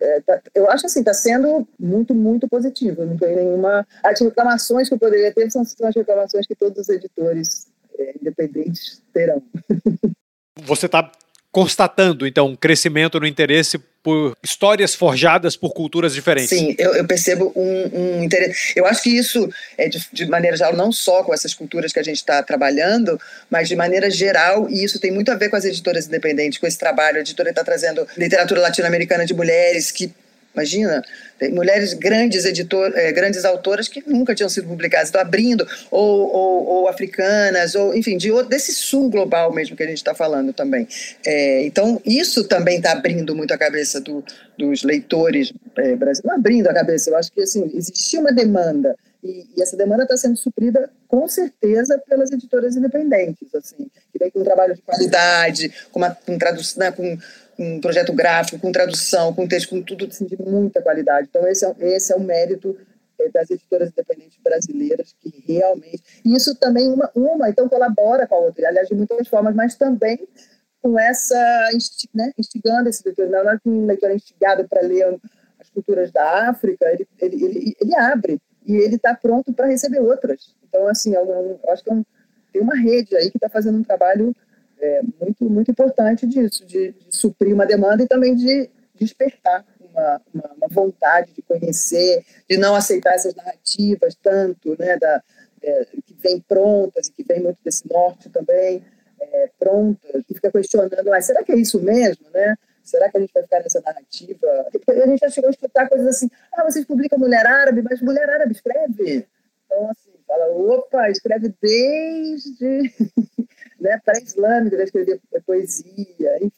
[0.01, 3.05] É, tá, eu acho assim, está sendo muito, muito positivo.
[3.05, 3.87] Não tem nenhuma.
[4.03, 8.15] As reclamações que eu poderia ter são, são as reclamações que todos os editores é,
[8.21, 9.43] independentes terão.
[10.63, 11.11] Você está
[11.55, 16.51] constatando, então, um crescimento no interesse por histórias forjadas por culturas diferentes.
[16.51, 18.73] Sim, eu, eu percebo um, um, interesse.
[18.75, 22.01] Eu acho que isso, é de, de, maneira geral, não só com essas culturas que
[22.01, 25.55] a gente está trabalhando, mas de maneira geral, e isso tem muito a ver com
[25.55, 27.19] as editoras independentes, com esse trabalho.
[27.19, 30.13] A editora está trazendo literatura latino-americana de mulheres que
[30.55, 31.03] Imagina,
[31.53, 36.67] mulheres grandes editor, é, grandes autoras que nunca tinham sido publicadas, estão abrindo, ou, ou,
[36.67, 40.87] ou, africanas, ou enfim, de, desse sul global mesmo que a gente está falando também.
[41.27, 44.25] É, então, isso também está abrindo muito a cabeça do,
[44.57, 46.23] dos leitores é, brasileiros.
[46.25, 50.05] Não abrindo a cabeça, eu acho que assim, existia uma demanda, e, e essa demanda
[50.05, 54.83] está sendo suprida com certeza pelas editoras independentes, assim, que vem com um trabalho de
[54.83, 57.19] qualidade, com, uma, com tradução, né, com
[57.57, 61.29] com projeto gráfico, com tradução, com texto, com tudo assim, de muita qualidade.
[61.31, 62.77] Então, esse é, esse é o mérito
[63.19, 66.03] é, das editoras independentes brasileiras, que realmente.
[66.25, 69.77] E isso também, uma, uma, então, colabora com a outra, aliás, de muitas formas, mas
[69.77, 70.27] também
[70.83, 71.39] com essa.
[72.13, 73.29] Né, instigando esse leitor.
[73.29, 75.17] Não é que um leitor é instigado para ler
[75.61, 80.01] as culturas da África, ele, ele, ele, ele abre e ele está pronto para receber
[80.01, 80.55] outras.
[80.69, 82.05] Então, assim, eu, eu acho que é um,
[82.55, 84.35] tem uma rede aí que está fazendo um trabalho
[84.79, 90.23] é, muito, muito importante disso, de, de, suprir uma demanda e também de despertar uma,
[90.33, 95.21] uma, uma, vontade de conhecer, de não aceitar essas narrativas tanto, né, da,
[95.61, 98.85] é, que vêm prontas e que vêm muito desse norte também,
[99.21, 102.55] é, prontas, e fica questionando, mas será que é isso mesmo, né?
[102.85, 104.47] Será que a gente vai ficar nessa narrativa?
[104.89, 108.29] A gente já chegou a escutar coisas assim, ah, vocês publicam mulher árabe, mas mulher
[108.29, 109.27] árabe escreve.
[109.65, 112.93] Então, assim, fala, opa, escreve desde
[113.81, 116.53] né, pré-islâmico, escrever poesia, enfim.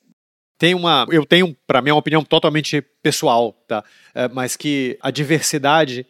[0.59, 3.85] Tem uma, eu tenho, para mim, uma opinião totalmente pessoal, tá?
[4.15, 6.07] É, mas que a diversidade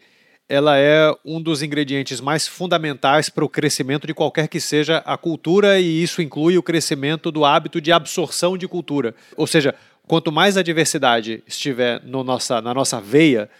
[0.48, 5.16] ela é um dos ingredientes mais fundamentais para o crescimento de qualquer que seja a
[5.16, 9.14] cultura, e isso inclui o crescimento do hábito de absorção de cultura.
[9.36, 9.74] Ou seja,
[10.06, 13.50] quanto mais a diversidade estiver no nossa, na nossa veia, é,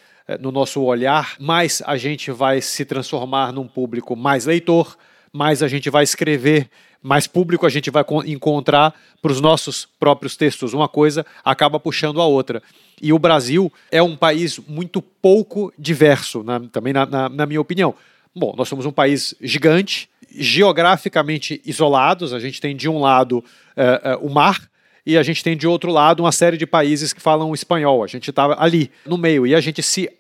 [0.41, 4.97] no nosso olhar, mais a gente vai se transformar num público mais leitor,
[5.33, 6.69] mais a gente vai escrever
[7.07, 10.75] mais público a gente vai encontrar para os nossos próprios textos.
[10.75, 12.61] Uma coisa acaba puxando a outra.
[13.01, 17.61] E o Brasil é um país muito pouco diverso, na, também na, na, na minha
[17.61, 17.95] opinião.
[18.35, 22.33] Bom, nós somos um país gigante, geograficamente isolados.
[22.33, 24.69] A gente tem de um lado uh, uh, o mar,
[25.07, 28.03] e a gente tem de outro lado uma série de países que falam espanhol.
[28.03, 30.11] A gente estava ali no meio e a gente se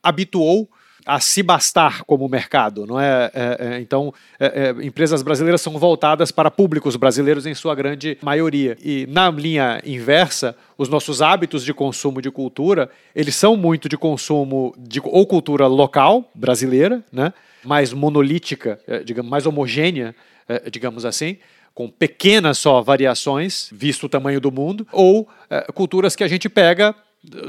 [0.00, 0.70] habituou
[1.04, 3.30] a se bastar como mercado, não é?
[3.32, 8.18] é, é então, é, é, empresas brasileiras são voltadas para públicos brasileiros em sua grande
[8.20, 8.76] maioria.
[8.82, 13.96] E na linha inversa, os nossos hábitos de consumo de cultura, eles são muito de
[13.96, 17.32] consumo de ou cultura local brasileira, né?
[17.64, 20.14] Mais monolítica, é, digamos, mais homogênea,
[20.48, 21.38] é, digamos assim
[21.76, 25.28] com pequenas só variações, visto o tamanho do mundo, ou
[25.74, 26.94] culturas que a gente pega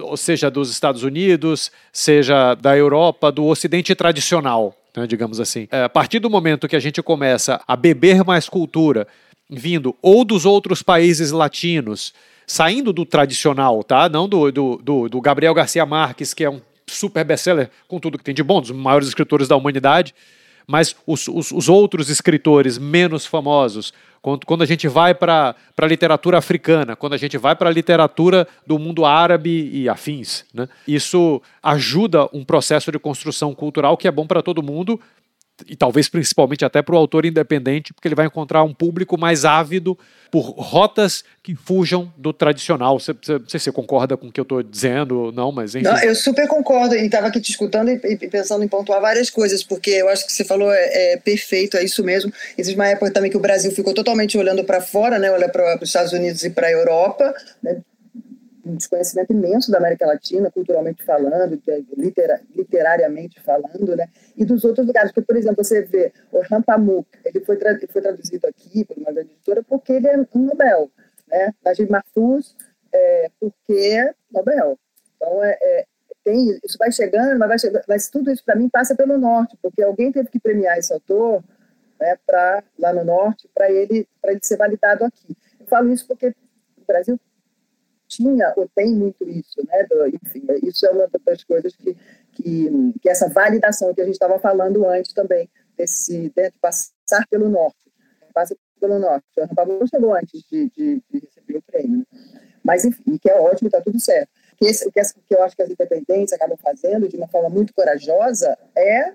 [0.01, 5.67] ou seja dos Estados Unidos, seja da Europa, do Ocidente tradicional, né, digamos assim.
[5.71, 9.07] É, a partir do momento que a gente começa a beber mais cultura,
[9.49, 12.13] vindo ou dos outros países latinos,
[12.45, 14.09] saindo do tradicional, tá?
[14.09, 18.17] Não do, do, do, do Gabriel Garcia Marques, que é um super best-seller com tudo
[18.17, 20.13] que tem de bom, dos maiores escritores da humanidade,
[20.67, 25.85] mas os, os, os outros escritores menos famosos, quando, quando a gente vai para a
[25.85, 30.67] literatura africana, quando a gente vai para a literatura do mundo árabe e afins, né?
[30.85, 34.99] isso ajuda um processo de construção cultural que é bom para todo mundo,
[35.65, 39.45] e talvez principalmente até para o autor independente, porque ele vai encontrar um público mais
[39.45, 39.97] ávido
[40.29, 42.99] por rotas que fujam do tradicional.
[42.99, 45.85] Você, você, você concorda com o que eu estou dizendo não, mas enfim.
[45.85, 49.29] Não, eu super concordo e estava aqui te escutando e, e, pensando em pontuar várias
[49.29, 52.31] coisas, porque eu acho que você falou é, é perfeito, é isso mesmo.
[52.57, 55.77] Existe uma época também que o Brasil ficou totalmente olhando para fora, né, olha para
[55.77, 57.77] os Estados Unidos e para a Europa, né,
[58.67, 61.61] um desconhecimento imenso da América Latina, culturalmente falando,
[61.97, 64.07] litera, literariamente falando, né?
[64.35, 68.01] E dos outros lugares, porque, por exemplo, você vê o Rampamuk, ele foi, tra foi
[68.01, 70.91] traduzido aqui por uma grande editora porque ele é um Nobel,
[71.27, 71.53] né?
[71.63, 72.55] Najib Mahfouz,
[72.93, 74.77] é, porque Nobel.
[75.15, 75.85] Então, é, é,
[76.23, 79.57] tem, isso vai chegando, mas, vai chegando, mas tudo isso, para mim, passa pelo norte,
[79.61, 81.43] porque alguém teve que premiar esse autor
[81.99, 85.35] né, pra, lá no norte para ele, ele ser validado aqui.
[85.59, 86.29] Eu falo isso porque
[86.77, 87.19] o Brasil
[88.07, 89.83] tinha ou tem muito isso, né?
[89.89, 91.95] Do, enfim, isso é uma das coisas que,
[92.33, 97.49] que, que essa validação que a gente estava falando antes também, desse, né, passar pelo
[97.49, 97.77] norte.
[98.33, 99.25] passa pelo norte.
[99.37, 101.99] O não chegou antes de, de, de receber o prêmio.
[101.99, 102.05] Né?
[102.63, 104.29] Mas, enfim, que é ótimo, está tudo certo.
[104.57, 107.73] Que esse, que, que eu acho que as independentes acabam fazendo de uma forma muito
[107.73, 109.13] corajosa é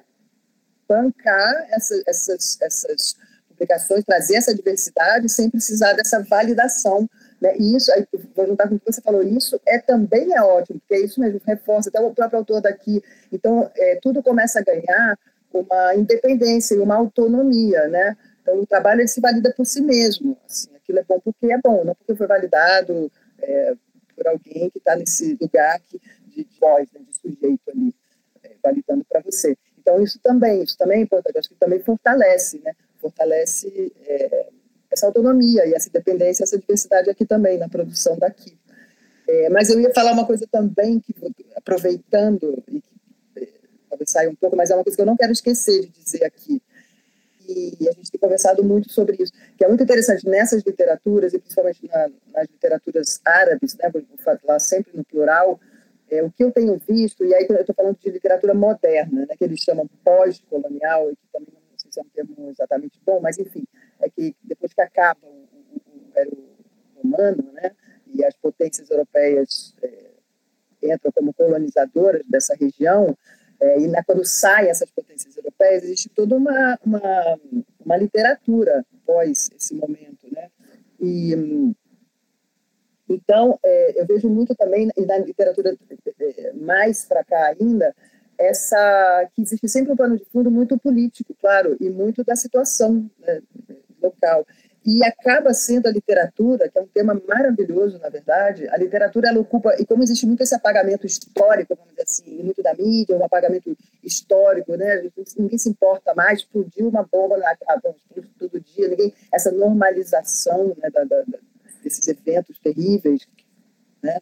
[0.88, 3.16] bancar essa, essas, essas
[3.48, 7.08] publicações, trazer essa diversidade sem precisar dessa validação.
[7.42, 7.56] Né?
[7.58, 10.78] E isso, aí, vou juntar com o que você falou, isso é também é ótimo,
[10.78, 13.02] porque é isso mesmo, reforça, até o próprio autor daqui.
[13.32, 15.18] Então, é, tudo começa a ganhar
[15.52, 18.16] uma independência e uma autonomia, né?
[18.40, 20.38] Então, o trabalho ele se valida por si mesmo.
[20.48, 23.74] Assim, aquilo é bom porque é bom, não porque foi validado é,
[24.14, 25.80] por alguém que está nesse lugar
[26.28, 27.92] de voz, né, de sujeito ali,
[28.44, 29.58] é, validando para você.
[29.80, 32.72] Então, isso também, isso também é importante, acho que também fortalece, né?
[33.00, 34.46] Fortalece é,
[34.92, 38.56] essa autonomia e essa independência, essa diversidade aqui também, na produção daqui.
[39.26, 41.14] É, mas eu ia falar uma coisa também, que
[41.56, 42.90] aproveitando, e que
[43.36, 43.48] é,
[43.88, 46.24] talvez saia um pouco, mas é uma coisa que eu não quero esquecer de dizer
[46.24, 46.60] aqui,
[47.48, 51.38] e a gente tem conversado muito sobre isso, que é muito interessante nessas literaturas, e
[51.38, 55.60] principalmente na, nas literaturas árabes, né, vou falar sempre no plural,
[56.10, 59.34] é, o que eu tenho visto, e aí eu estou falando de literatura moderna, né,
[59.36, 63.20] que eles chamam pós-colonial, e que também não sei se é um termo exatamente bom,
[63.20, 63.64] mas enfim,
[64.02, 66.38] é que depois que acaba o, o, Império
[66.96, 67.72] Romano, né,
[68.12, 70.10] e as potências europeias é,
[70.82, 73.16] entram como colonizadoras dessa região,
[73.60, 77.40] é, e na, quando saem essas potências europeias, existe toda uma, uma,
[77.84, 80.50] uma literatura pós esse momento, né?
[81.00, 81.74] E,
[83.08, 85.76] então, é, eu vejo muito também, e na literatura
[86.20, 87.94] é, mais para cá ainda,
[88.38, 93.08] essa que existe sempre um plano de fundo muito político, claro, e muito da situação
[93.20, 93.40] né,
[94.02, 94.46] local.
[94.84, 99.38] E acaba sendo a literatura, que é um tema maravilhoso, na verdade, a literatura ela
[99.38, 103.24] ocupa, e como existe muito esse apagamento histórico, vamos dizer assim, muito da mídia, um
[103.24, 105.08] apagamento histórico, né?
[105.38, 107.56] ninguém se importa mais, explodiu uma bomba na
[108.38, 111.22] todo dia, ninguém, essa normalização né, da, da,
[111.84, 113.28] desses eventos terríveis,
[114.02, 114.18] né?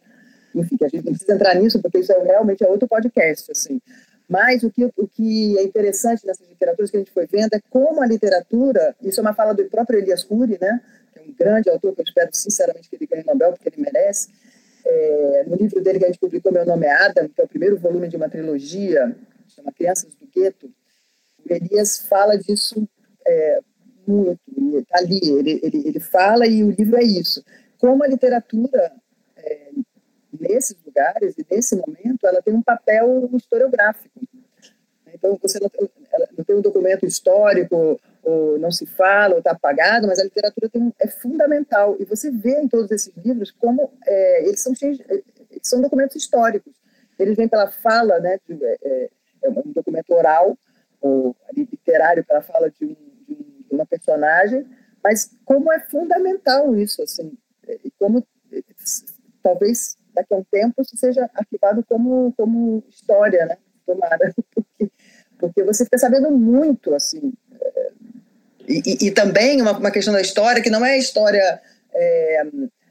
[0.53, 3.81] enfim, a gente não precisa entrar nisso, porque isso é, realmente é outro podcast, assim.
[4.31, 7.59] Mas o que, o que é interessante nessas literaturas que a gente foi vendo é
[7.69, 11.33] como a literatura, isso é uma fala do próprio Elias Cury, né, que é um
[11.33, 14.29] grande autor, que eu espero sinceramente que ele ganhe o Nobel, porque ele merece.
[14.85, 17.47] É, no livro dele que a gente publicou, Meu Nome é Adam, que é o
[17.47, 19.13] primeiro volume de uma trilogia,
[19.49, 20.71] chama Crianças do Gueto,
[21.45, 22.87] o Elias fala disso
[23.27, 23.59] é,
[24.07, 24.39] muito,
[24.77, 27.43] está ali, ele, ele, ele fala e o livro é isso.
[27.77, 28.93] Como a literatura
[30.41, 34.19] nesses lugares e nesse momento, ela tem um papel historiográfico.
[35.13, 35.89] Então, você não tem,
[36.37, 40.69] não tem um documento histórico, ou não se fala, ou está apagado, mas a literatura
[40.69, 41.95] tem, é fundamental.
[41.99, 45.23] E você vê em todos esses livros como é, eles, são cheios, eles
[45.63, 46.73] são documentos históricos.
[47.19, 49.09] Eles vêm pela fala, né, de, é,
[49.43, 50.57] é um documento oral,
[50.99, 52.95] ou literário pela fala de, um,
[53.27, 54.67] de, uma personagem,
[55.03, 57.35] mas como é fundamental isso, assim,
[57.83, 58.25] e como
[59.41, 63.57] talvez daqui a um tempo isso seja arquivado como, como história, né?
[63.85, 64.91] Tomara, porque,
[65.37, 67.33] porque você fica sabendo muito, assim.
[67.59, 67.91] É,
[68.67, 71.61] e, e, também uma, uma, questão da história que não é a história,
[71.93, 72.43] é,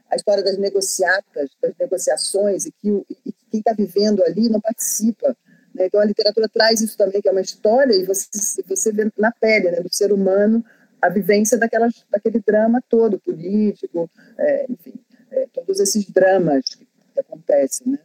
[0.09, 2.89] a história das negociatas, das negociações, e que,
[3.25, 5.35] e quem está vivendo ali não participa.
[5.73, 5.85] Né?
[5.85, 8.27] Então a literatura traz isso também, que é uma história, e você,
[8.67, 10.63] você vê na pele né, do ser humano
[11.01, 14.93] a vivência daquelas, daquele drama todo, político, é, enfim,
[15.31, 16.87] é, todos esses dramas que
[17.19, 17.99] acontece, né?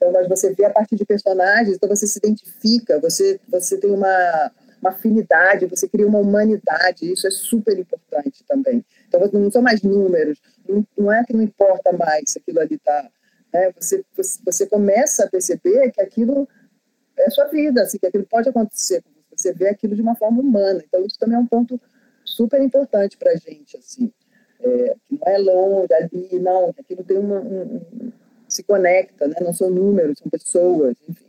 [0.00, 3.90] Então, mas você vê a partir de personagens, então você se identifica, você, você tem
[3.90, 8.84] uma, uma afinidade, você cria uma humanidade, isso é super importante também.
[9.06, 12.76] Então, não são mais números, não, não é que não importa mais se aquilo ali
[12.76, 13.10] está.
[13.52, 13.72] Né?
[13.78, 14.02] Você,
[14.44, 16.48] você, começa a perceber que aquilo
[17.18, 19.04] é sua vida, assim, que aquilo pode acontecer,
[19.36, 20.82] você vê aquilo de uma forma humana.
[20.86, 21.78] Então, isso também é um ponto
[22.24, 24.10] super importante para a gente, assim.
[24.62, 27.80] É, não é longe ali, não, aquilo tem uma, um,
[28.70, 29.34] conecta, né?
[29.40, 31.24] não são números, são pessoas, enfim.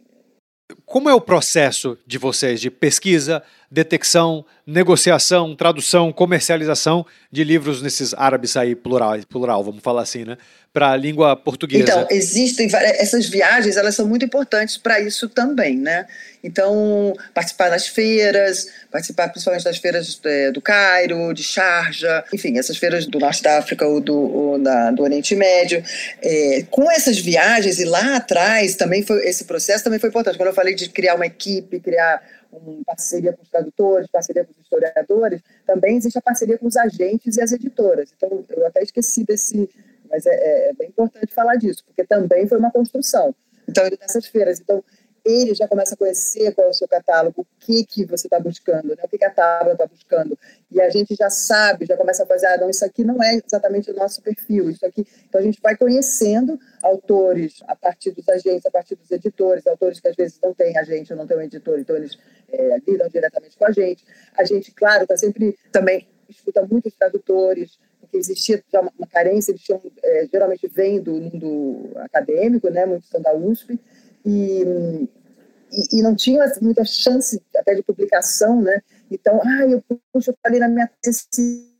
[0.85, 8.13] Como é o processo de vocês de pesquisa, detecção, negociação, tradução, comercialização de livros nesses
[8.13, 10.37] árabes aí plural, plural vamos falar assim, né?
[10.73, 11.83] Para a língua portuguesa.
[11.83, 16.05] Então, existem essas viagens, elas são muito importantes para isso também, né?
[16.43, 22.77] Então, participar das feiras, participar principalmente das feiras é, do Cairo, de Sharjah, enfim, essas
[22.77, 25.83] feiras do Norte da África ou do, ou da, do Oriente Médio.
[26.21, 30.37] É, com essas viagens, e lá atrás também foi esse processo também foi importante.
[30.37, 32.21] Quando eu falei de criar uma equipe, criar
[32.51, 36.77] uma parceria com os tradutores, parceria com os historiadores, também existe a parceria com os
[36.77, 38.13] agentes e as editoras.
[38.15, 39.69] Então, eu até esqueci desse,
[40.09, 43.33] mas é, é, é bem importante falar disso, porque também foi uma construção.
[43.67, 44.59] Então, dessas feiras.
[44.59, 44.83] Então,
[45.23, 48.39] ele já começa a conhecer qual é o seu catálogo, o que, que você está
[48.39, 49.03] buscando, né?
[49.03, 50.37] o que, que a tábua está buscando.
[50.71, 53.39] E a gente já sabe, já começa a fazer, ah, não, isso aqui não é
[53.45, 55.05] exatamente o nosso perfil, isso aqui.
[55.27, 59.99] Então a gente vai conhecendo autores a partir dos agentes, a partir dos editores, autores
[59.99, 62.17] que às vezes não têm agente ou não têm um editor, então eles
[62.51, 64.03] é, lidam diretamente com a gente.
[64.37, 69.61] A gente, claro, está sempre também escuta muitos tradutores, porque existia já uma, carência, eles
[69.61, 72.85] tinham, é, geralmente vêm do mundo acadêmico, né?
[72.85, 73.79] muitos são da USP,
[74.25, 75.07] e,
[75.71, 78.81] e, e, não tinha muita chance até de publicação, né?
[79.09, 81.27] Então, ah, eu puxo, eu falei na minha tese,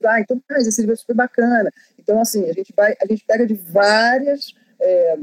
[0.05, 1.71] ah, então, ah, esse livro é super bacana.
[1.97, 5.17] Então, assim, a gente vai, a gente pega de várias é,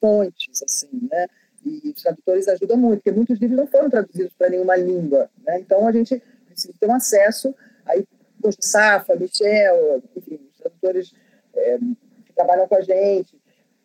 [0.00, 1.26] fontes, assim, né?
[1.64, 5.58] E os tradutores ajudam muito, porque muitos livros não foram traduzidos para nenhuma língua, né?
[5.60, 7.54] Então, a gente precisa ter um acesso,
[7.86, 8.04] aí,
[8.60, 11.12] Safa, Michel, enfim, os tradutores
[11.54, 11.78] é,
[12.24, 13.37] que trabalham com a gente,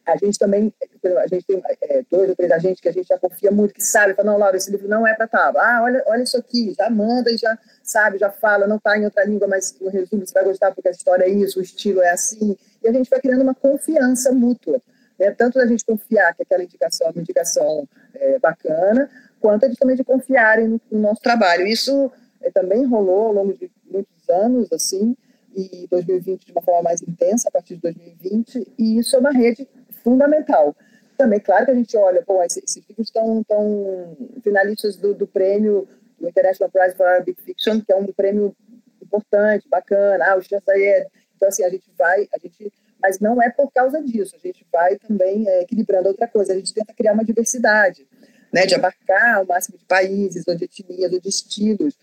[0.05, 0.73] a gente também,
[1.17, 3.83] a gente tem é, dois ou três agentes que a gente já confia muito, que
[3.83, 5.61] sabe, fala, não, Laura, esse livro não é para tábua.
[5.61, 9.05] Ah, olha, olha isso aqui, já manda e já sabe, já fala, não está em
[9.05, 12.01] outra língua, mas o resumo você vai gostar porque a história é isso, o estilo
[12.01, 12.57] é assim.
[12.83, 14.81] E a gente vai criando uma confiança mútua.
[15.17, 15.31] Né?
[15.31, 19.95] Tanto da gente confiar que aquela indicação é uma indicação é, bacana, quanto eles também
[19.95, 21.65] de confiarem no, no nosso trabalho.
[21.65, 25.15] Isso é, também rolou ao longo de muitos anos, assim,
[25.55, 29.31] e 2020 de uma forma mais intensa, a partir de 2020, e isso é uma
[29.31, 29.67] rede
[30.03, 30.75] fundamental.
[31.17, 35.87] Também, claro que a gente olha, bom, esses, livros estão, estão finalistas do, do prêmio
[36.19, 38.55] do International Prize for Arabic Fiction, que é um prêmio
[39.01, 41.07] importante, bacana, ah, o Chanceler.
[41.35, 44.65] Então, assim, a gente vai, a gente, mas não é por causa disso, a gente
[44.71, 48.07] vai também é, equilibrando outra coisa, a gente tenta criar uma diversidade,
[48.51, 51.97] né, de abarcar o máximo de países, ou de etnias, ou de estilos,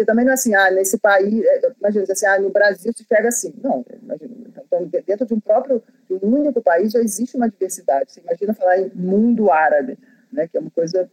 [0.00, 3.04] porque também não é assim, ah, nesse país, é, imagina assim, ah, no Brasil se
[3.04, 3.52] pega assim.
[3.62, 4.34] Não, imagina,
[4.66, 8.10] então, dentro de um próprio, de um único país já existe uma diversidade.
[8.10, 9.98] Você imagina falar em mundo árabe,
[10.32, 11.10] né, que é uma coisa,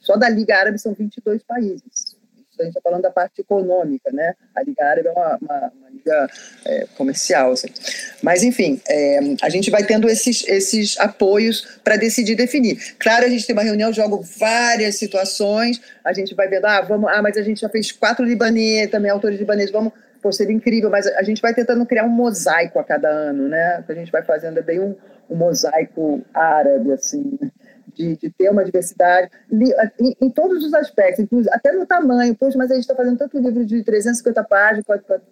[0.00, 2.16] só da Liga Árabe são 22 países.
[2.58, 4.34] A gente está falando da parte econômica, né?
[4.54, 6.30] A Liga Árabe é uma, uma, uma liga
[6.64, 7.68] é, comercial, assim.
[8.22, 12.96] Mas, enfim, é, a gente vai tendo esses, esses apoios para decidir definir.
[12.98, 17.10] Claro, a gente tem uma reunião, jogo várias situações, a gente vai vendo, ah, vamos,
[17.10, 19.92] ah, mas a gente já fez quatro libaneses, também autores libaneses, vamos
[20.26, 23.84] pô, seria incrível, mas a gente vai tentando criar um mosaico a cada ano, né?
[23.86, 24.94] A gente vai fazendo é bem um,
[25.30, 27.38] um mosaico árabe, assim,
[27.94, 32.34] de, de, ter uma diversidade em, em, todos os aspectos, até no tamanho.
[32.34, 34.84] Poxa, mas a gente está fazendo tanto livro de 350 páginas,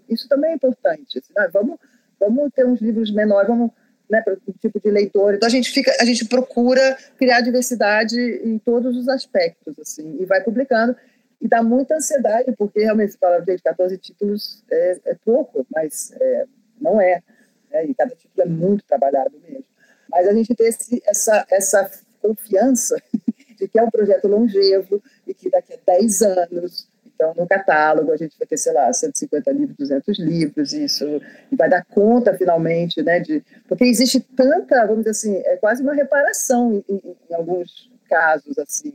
[0.09, 1.19] isso também é importante.
[1.19, 1.49] Assim, né?
[1.53, 1.79] vamos,
[2.19, 3.71] vamos ter uns livros menores, vamos
[4.09, 5.35] né, para o tipo de leitor.
[5.35, 10.25] Então a gente fica, a gente procura criar diversidade em todos os aspectos, assim, e
[10.25, 10.97] vai publicando
[11.41, 16.13] e dá muita ansiedade, porque realmente se fala, de 14 títulos é, é pouco, mas
[16.19, 16.47] é,
[16.81, 17.23] não é.
[17.71, 17.87] Né?
[17.87, 19.65] E cada título é muito trabalhado mesmo.
[20.09, 21.91] Mas a gente tem esse, essa, essa
[22.25, 22.97] confiança
[23.59, 28.11] de que é um projeto longevo e que daqui a 10 anos, então no catálogo
[28.11, 31.05] a gente vai ter, sei lá, 150 livros, 200 livros, isso,
[31.53, 35.83] e vai dar conta finalmente, né, de, porque existe tanta, vamos dizer assim, é quase
[35.83, 38.93] uma reparação em, em, em alguns casos, assim,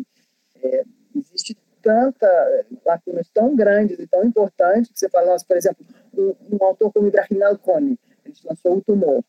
[0.63, 0.84] é,
[1.15, 5.86] existe tanta lacunas tão grandes e tão importantes que você fala, nossa, por exemplo,
[6.17, 9.23] um, um autor como Ibrahim Alconi, ele lançou O Tumor.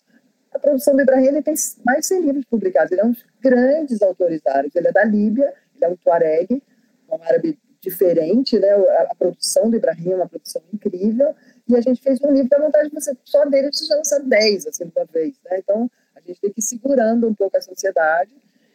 [0.53, 3.25] A produção do Ibrahim ele tem mais de 100 livros publicados, ele é um dos
[3.41, 6.63] grandes autores árabes, ele é da Líbia, ele é um tuareg,
[7.11, 8.69] um árabe diferente, né?
[8.73, 11.35] A, produção do Ibrahim é uma produção incrível,
[11.69, 14.21] e a gente fez um livro da vontade de você, só dele você já lança
[14.21, 15.59] 10, assim, de uma vez, né?
[15.59, 18.31] Então, a gente tem que ir segurando um pouco a sociedade,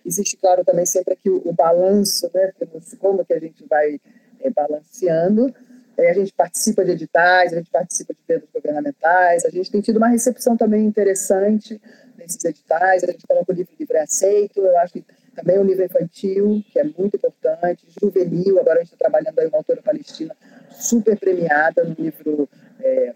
[0.06, 2.54] Existe, claro, também sempre aqui o, o balanço, né?
[3.00, 4.00] Como que a gente vai
[4.40, 5.54] é, balanceando.
[5.98, 9.82] É, a gente participa de editais, a gente participa de eventos governamentais, a gente tem
[9.82, 11.82] tido uma recepção também interessante
[12.18, 15.84] nesses editais, a gente coloca o livro livre aceito, eu acho que também o livro
[15.84, 20.36] infantil, que é muito importante, juvenil, agora a gente está trabalhando aí uma autora palestina
[20.72, 22.50] super premiada no livro
[22.82, 23.14] é,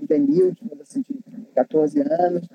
[0.00, 2.48] juvenil, assim, de 14 anos,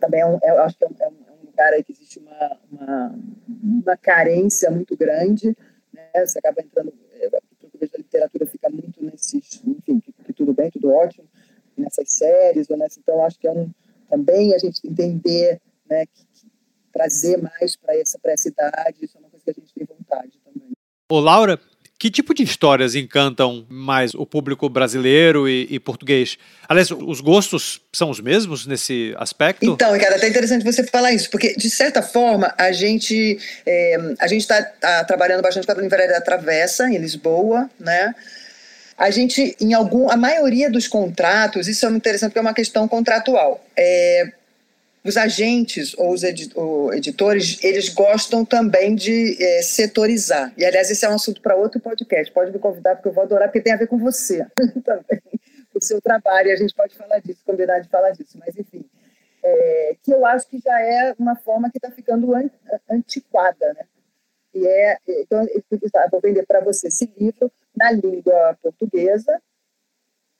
[0.00, 2.58] também é um, é, acho que é um, é um lugar aí que existe uma,
[2.70, 3.14] uma,
[3.62, 5.56] uma carência muito grande,
[5.92, 6.26] né?
[6.26, 6.92] Você acaba entrando,
[7.90, 11.26] da literatura fica muito nesses, enfim, que, que, tudo bem, tudo ótimo,
[11.76, 13.70] nessas séries, ou nessa, então acho que é um,
[14.08, 16.46] também a gente entender, né, que, que
[16.92, 20.38] trazer mais para essa, essa idade, isso é uma coisa que a gente tem vontade
[20.44, 20.70] também.
[21.10, 21.58] Ô Laura,
[22.02, 26.36] que tipo de histórias encantam mais o público brasileiro e, e, português?
[26.68, 29.64] Aliás, os gostos são os mesmos nesse aspecto?
[29.64, 34.26] Então, cara, até interessante você falar isso, porque de certa forma a gente é, a
[34.26, 38.12] gente está tá trabalhando bastante com a Livraria da Travessa em Lisboa, né?
[38.98, 42.52] A gente, em algum, a maioria dos contratos, isso é muito interessante porque é uma
[42.52, 43.64] questão contratual.
[43.76, 44.32] É,
[45.04, 50.52] os agentes ou os editores, eles gostam também de é, setorizar.
[50.56, 52.32] E, aliás, esse é um assunto para outro podcast.
[52.32, 54.46] Pode me convidar, porque eu vou adorar, porque tem a ver com você
[54.84, 55.20] também,
[55.74, 58.38] o seu trabalho, e a gente pode falar disso, combinar de falar disso.
[58.38, 58.84] Mas, enfim,
[59.42, 62.32] é, que eu acho que já é uma forma que está ficando
[62.88, 63.84] antiquada, né?
[64.54, 69.40] E é, então, eu vou vender para você esse livro na língua portuguesa,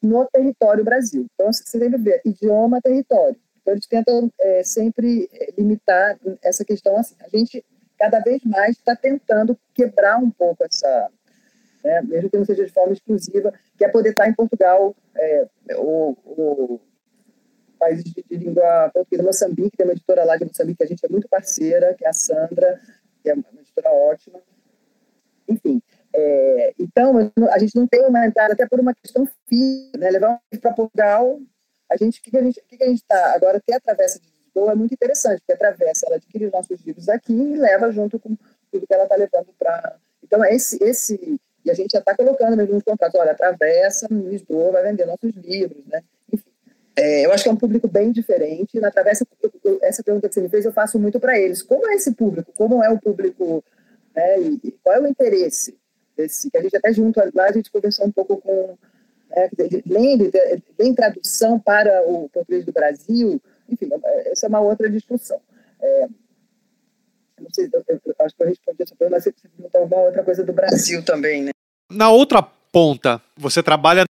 [0.02, 1.26] no território Brasil.
[1.34, 3.36] Então, você que ver idioma, território.
[3.62, 7.14] Então, eles tentam é, sempre é, limitar essa questão assim.
[7.20, 7.64] A gente,
[7.98, 11.10] cada vez mais, está tentando quebrar um pouco essa,
[11.84, 15.46] né, mesmo que não seja de forma exclusiva, que é poder estar em Portugal, é,
[17.78, 19.22] países de, de, língua portuguesa.
[19.22, 22.08] Moçambique, tem uma editora lá de Moçambique que a gente é muito parceira, que é
[22.08, 22.80] a Sandra,
[23.22, 24.40] que é uma editora ótima.
[25.48, 25.80] Enfim,
[26.14, 30.10] é, então, a gente não tem uma entrada, até por uma questão física, né?
[30.10, 31.40] levar um para Portugal
[31.92, 34.26] a gente, o que, a gente, que, a gente está agora ter a travessa de
[34.46, 37.90] Lisboa é muito interessante, porque a travessa ela adquire os nossos livros aqui e leva
[37.90, 38.36] junto com
[38.70, 39.96] tudo que ela está levando para.
[40.22, 44.08] Então esse esse e a gente já está colocando mesmo nos contratos, olha, a travessa
[44.10, 46.02] Lisboa vai vender nossos livros, né?
[46.32, 46.50] Enfim,
[46.96, 48.80] é, eu acho que é um público bem diferente.
[48.80, 49.24] Na travessa
[49.82, 51.62] essa pergunta que você me fez eu faço muito para eles.
[51.62, 52.52] Como é esse público?
[52.52, 53.62] Como é o público?
[54.14, 54.40] Né?
[54.40, 55.78] E qual é o interesse
[56.16, 56.50] desse?
[56.50, 58.76] Que a gente até junto lá a gente conversou um pouco com
[59.34, 59.50] é,
[59.86, 60.30] lendo,
[60.76, 63.88] tem tradução para o português do Brasil, enfim,
[64.26, 65.40] essa é uma outra discussão.
[65.80, 66.06] É,
[67.40, 70.22] não sei, eu, eu, acho que eu respondi essa pergunta, mas você perguntou alguma outra
[70.22, 71.50] coisa do Brasil também, né?
[71.90, 74.04] Na outra ponta, você trabalha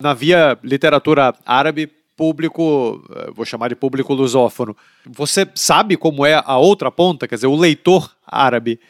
[0.00, 1.86] na via literatura árabe
[2.16, 3.00] público,
[3.32, 4.76] vou chamar de público lusófono.
[5.06, 8.80] Você sabe como é a outra ponta, quer dizer, o leitor árabe,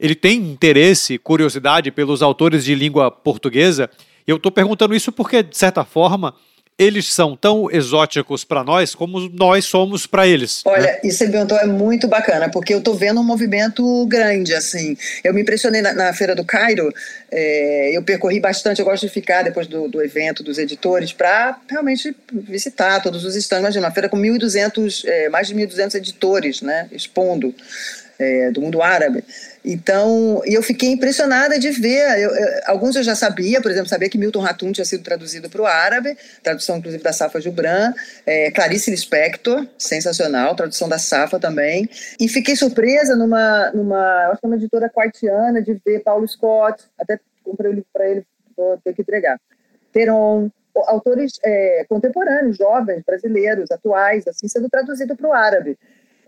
[0.00, 3.90] ele tem interesse, curiosidade pelos autores de língua portuguesa
[4.28, 6.34] eu estou perguntando isso porque, de certa forma,
[6.78, 10.62] eles são tão exóticos para nós como nós somos para eles.
[10.64, 11.00] Olha, né?
[11.02, 14.96] isso que perguntou é muito bacana, porque eu estou vendo um movimento grande, assim.
[15.24, 16.92] Eu me impressionei na, na Feira do Cairo,
[17.32, 21.58] é, eu percorri bastante, eu gosto de ficar depois do, do evento dos editores para
[21.68, 23.64] realmente visitar todos os stands.
[23.64, 27.52] Imagina, uma feira com 1.200, é, mais de 1.200 editores, né, expondo
[28.18, 29.24] é, do mundo árabe.
[29.64, 32.18] Então, eu fiquei impressionada de ver.
[32.18, 35.48] Eu, eu, alguns eu já sabia, por exemplo, sabia que Milton Ratum tinha sido traduzido
[35.48, 37.92] para o árabe, tradução inclusive da Safa Gibran,
[38.26, 41.88] é, Clarice Lispector, sensacional, tradução da Safa também.
[42.18, 46.84] E fiquei surpresa numa, numa acho que é uma editora quartiana, de ver Paulo Scott,
[46.98, 48.24] até comprei o livro para ele,
[48.56, 49.40] vou ter que entregar.
[49.92, 50.50] Teron,
[50.86, 55.78] autores é, contemporâneos, jovens, brasileiros, atuais, assim, sendo traduzido para o árabe.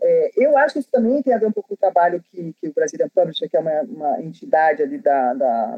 [0.01, 2.55] É, eu acho que isso também tem a ver um pouco com o trabalho que,
[2.59, 5.77] que o Brazilian Publisher, que é uma, uma entidade ali da, da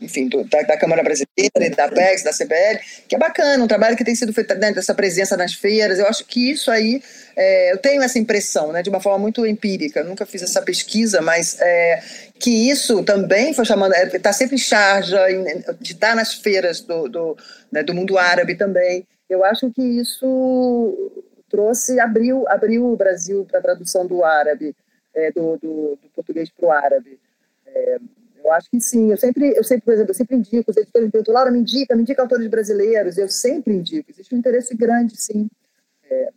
[0.00, 3.96] enfim, do, da, da, Câmara Brasileira, da PEX, da CBL, que é bacana, um trabalho
[3.96, 5.98] que tem sido feito dentro dessa presença nas feiras.
[5.98, 7.02] Eu acho que isso aí,
[7.36, 11.20] é, eu tenho essa impressão, né, de uma forma muito empírica, nunca fiz essa pesquisa,
[11.20, 12.02] mas é,
[12.38, 15.14] que isso também foi chamando, está é, sempre em charge
[15.80, 17.36] de estar nas feiras do, do,
[17.70, 19.06] né, do mundo árabe também.
[19.28, 24.74] Eu acho que isso trouxe, abriu, abriu o Brasil para a tradução do árabe,
[25.14, 27.18] é, do, do, do, português para o árabe.
[27.66, 27.98] É,
[28.42, 29.10] eu acho que sim.
[29.10, 31.58] Eu sempre, eu sempre, por exemplo, eu sempre indico, os editores me perguntam, Laura, me
[31.58, 33.18] indica, me indica autores brasileiros.
[33.18, 34.10] Eu sempre indico.
[34.10, 35.50] Existe um interesse grande, sim.
[36.08, 36.30] É,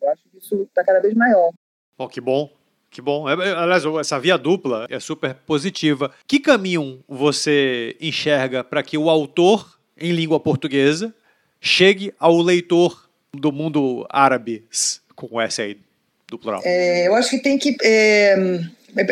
[0.00, 1.50] eu acho que isso está cada vez maior.
[1.98, 2.50] Oh, que bom.
[2.90, 3.28] Que bom.
[3.28, 6.10] É, é, aliás, essa via dupla é super positiva.
[6.26, 11.14] Que caminho você enxerga para que o autor em língua portuguesa
[11.60, 13.05] chegue ao leitor
[13.36, 14.64] do mundo árabe,
[15.14, 15.78] com S aí
[16.28, 16.62] do plural?
[16.64, 17.76] É, eu acho que tem que.
[17.82, 18.34] É,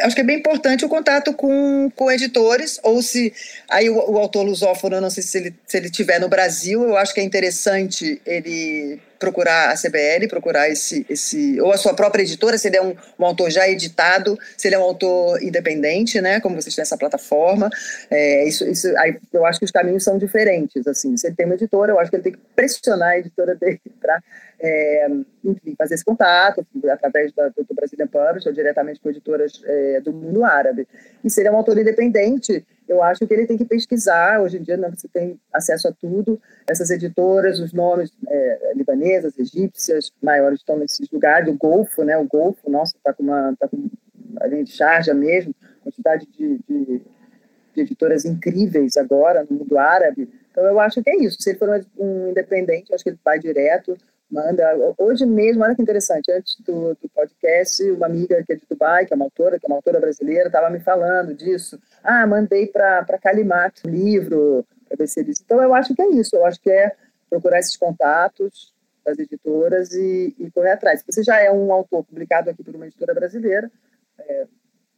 [0.02, 3.32] acho que é bem importante o contato com, com editores, ou se.
[3.68, 6.96] Aí o, o autor lusófono, não sei se ele, se ele tiver no Brasil, eu
[6.96, 12.22] acho que é interessante ele procurar a CBL, procurar esse, esse ou a sua própria
[12.22, 16.20] editora, se ele é um, um autor já editado, se ele é um autor independente,
[16.20, 17.70] né, como vocês têm essa plataforma,
[18.10, 21.46] é, isso, isso, aí eu acho que os caminhos são diferentes, assim, se ele tem
[21.46, 24.22] uma editora, eu acho que ele tem que pressionar a editora dele para
[24.60, 25.08] é,
[25.44, 30.00] enfim, fazer esse contato através da, do, do Brazilian Publish ou diretamente com editoras é,
[30.00, 30.86] do mundo árabe.
[31.22, 34.40] E se ele é um autor independente, eu acho que ele tem que pesquisar.
[34.40, 36.40] Hoje em dia né, você tem acesso a tudo.
[36.66, 41.48] Essas editoras, os nomes é, libanesas, egípcias, maiores estão nesses lugares.
[41.48, 42.16] O Golfo, né?
[42.16, 43.88] O Golfo, nossa, está com uma tá com
[44.64, 47.02] de charja mesmo, quantidade de, de,
[47.74, 50.28] de, editoras incríveis agora no mundo árabe.
[50.50, 51.40] Então eu acho que é isso.
[51.40, 53.96] Se ele for um independente, acho que ele vai direto
[54.34, 54.94] manda.
[54.98, 59.06] Hoje mesmo, olha que interessante, antes do, do, podcast, uma amiga que é de Dubai,
[59.06, 61.80] que é uma autora, que é uma autora brasileira, estava me falando disso.
[62.02, 65.40] Ah, mandei para Calimat um livro, para ver se eles.
[65.40, 66.92] Então, eu acho que é isso, eu acho que é
[67.30, 68.74] procurar esses contatos
[69.04, 71.00] das editoras e, e, correr atrás.
[71.00, 73.70] Se você já é um autor publicado aqui por uma editora brasileira,
[74.18, 74.46] é,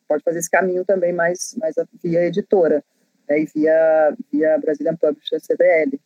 [0.08, 2.82] pode fazer esse caminho também mais, mais via editora
[3.28, 5.98] né, e via, via Brazilian Publisher CBL.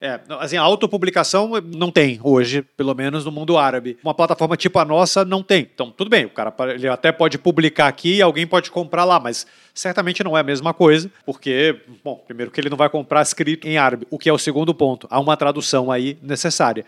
[0.00, 3.98] É, assim, a autopublicação não tem hoje, pelo menos no mundo árabe.
[4.02, 5.68] Uma plataforma tipo a nossa não tem.
[5.74, 9.18] Então, tudo bem, o cara ele até pode publicar aqui e alguém pode comprar lá,
[9.18, 9.44] mas
[9.74, 13.66] certamente não é a mesma coisa, porque, bom, primeiro que ele não vai comprar escrito
[13.66, 15.08] em árabe, o que é o segundo ponto.
[15.10, 16.86] Há uma tradução aí necessária.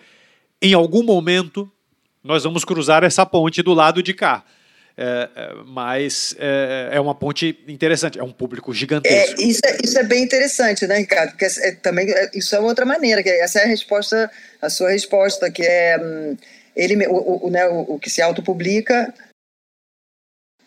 [0.62, 1.68] Em algum momento,
[2.22, 4.44] nós vamos cruzar essa ponte do lado de cá.
[4.96, 9.40] É, é, mas é, é, uma ponte interessante, é um público gigantesco.
[9.40, 11.30] É, isso, é, isso é bem interessante, né, Ricardo?
[11.30, 14.30] Porque é, também isso é outra maneira, que essa é a resposta,
[14.60, 16.36] a sua resposta, que é hum,
[16.76, 19.12] ele, o, o, né, o, o que se autopublica,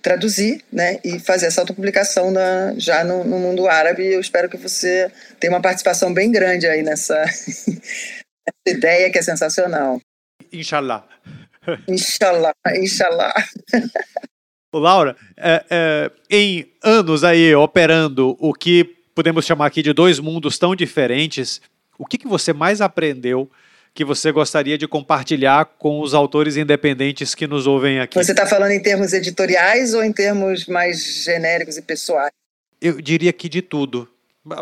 [0.02, 4.06] traduzir né, e fazer essa autopublicação na, já no, no, mundo árabe.
[4.06, 5.10] Eu espero que você
[5.40, 10.00] tenha uma participação bem grande aí nessa, nessa ideia que é sensacional.
[10.52, 11.08] Inshallah.
[11.88, 13.34] Inshallah, inshallah.
[14.74, 20.58] Laura, é, é, em anos aí operando o que podemos chamar aqui de dois mundos
[20.58, 21.62] tão diferentes,
[21.98, 23.50] o que, que você mais aprendeu
[23.94, 28.18] que você gostaria de compartilhar com os autores independentes que nos ouvem aqui?
[28.18, 32.32] Você está falando em termos editoriais ou em termos mais genéricos e pessoais?
[32.82, 34.10] Eu diria que de tudo.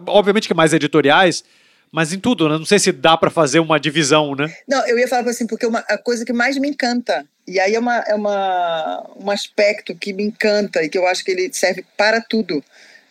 [0.07, 1.45] Obviamente que mais editoriais,
[1.91, 2.57] mas em tudo, né?
[2.57, 4.53] Não sei se dá para fazer uma divisão, né?
[4.67, 7.75] Não, eu ia falar assim, porque uma, a coisa que mais me encanta, e aí
[7.75, 11.51] é, uma, é uma, um aspecto que me encanta e que eu acho que ele
[11.51, 12.63] serve para tudo,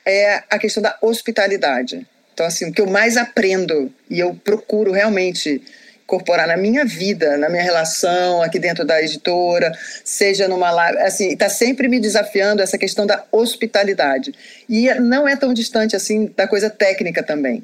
[0.05, 2.07] é a questão da hospitalidade.
[2.33, 5.61] Então, assim, o que eu mais aprendo e eu procuro realmente
[6.03, 9.70] incorporar na minha vida, na minha relação aqui dentro da editora,
[10.03, 14.35] seja numa live, assim, está sempre me desafiando essa questão da hospitalidade.
[14.68, 17.62] E não é tão distante assim da coisa técnica também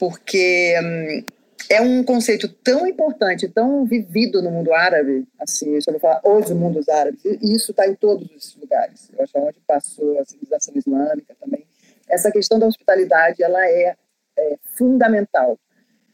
[0.00, 1.24] porque hum,
[1.68, 6.50] é um conceito tão importante, tão vivido no mundo árabe, assim, eu vou falar os
[6.50, 9.10] mundos árabes, e isso está em todos os lugares.
[9.12, 11.66] Eu acho que é onde passou a civilização islâmica também.
[12.08, 13.94] Essa questão da hospitalidade, ela é,
[14.38, 15.58] é fundamental.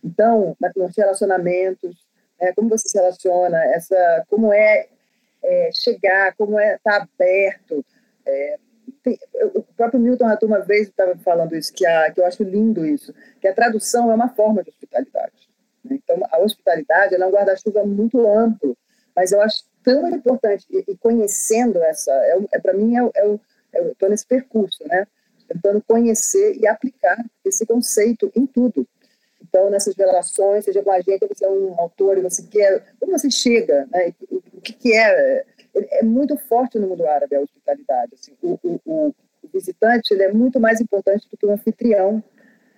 [0.05, 1.97] Então, nos relacionamentos,
[2.41, 4.89] né, como você se relaciona, essa, como é,
[5.45, 7.85] é chegar, como é estar tá aberto,
[8.27, 8.59] é,
[9.03, 9.19] tem,
[9.55, 12.85] o próprio Milton Rato uma vez estava falando isso, que, a, que eu acho lindo
[12.85, 15.49] isso, que a tradução é uma forma de hospitalidade.
[15.85, 15.99] Né?
[16.03, 18.77] Então, a hospitalidade é um guarda-chuva muito amplo,
[19.15, 23.39] mas eu acho tão importante, e, e conhecendo essa, é, é para mim, é, é,
[23.73, 25.07] é eu estou nesse percurso, né?
[25.49, 28.87] tentando conhecer e aplicar esse conceito em tudo.
[29.41, 33.17] Então, nessas relações, seja com a gente, você é um autor e você quer, como
[33.17, 34.13] você chega, né?
[34.29, 35.45] o, o que, que é
[35.91, 38.15] é muito forte no mundo árabe a hospitalidade.
[38.15, 39.15] Assim, o, o, o,
[39.53, 42.23] visitante ele é muito mais importante do que o anfitrião,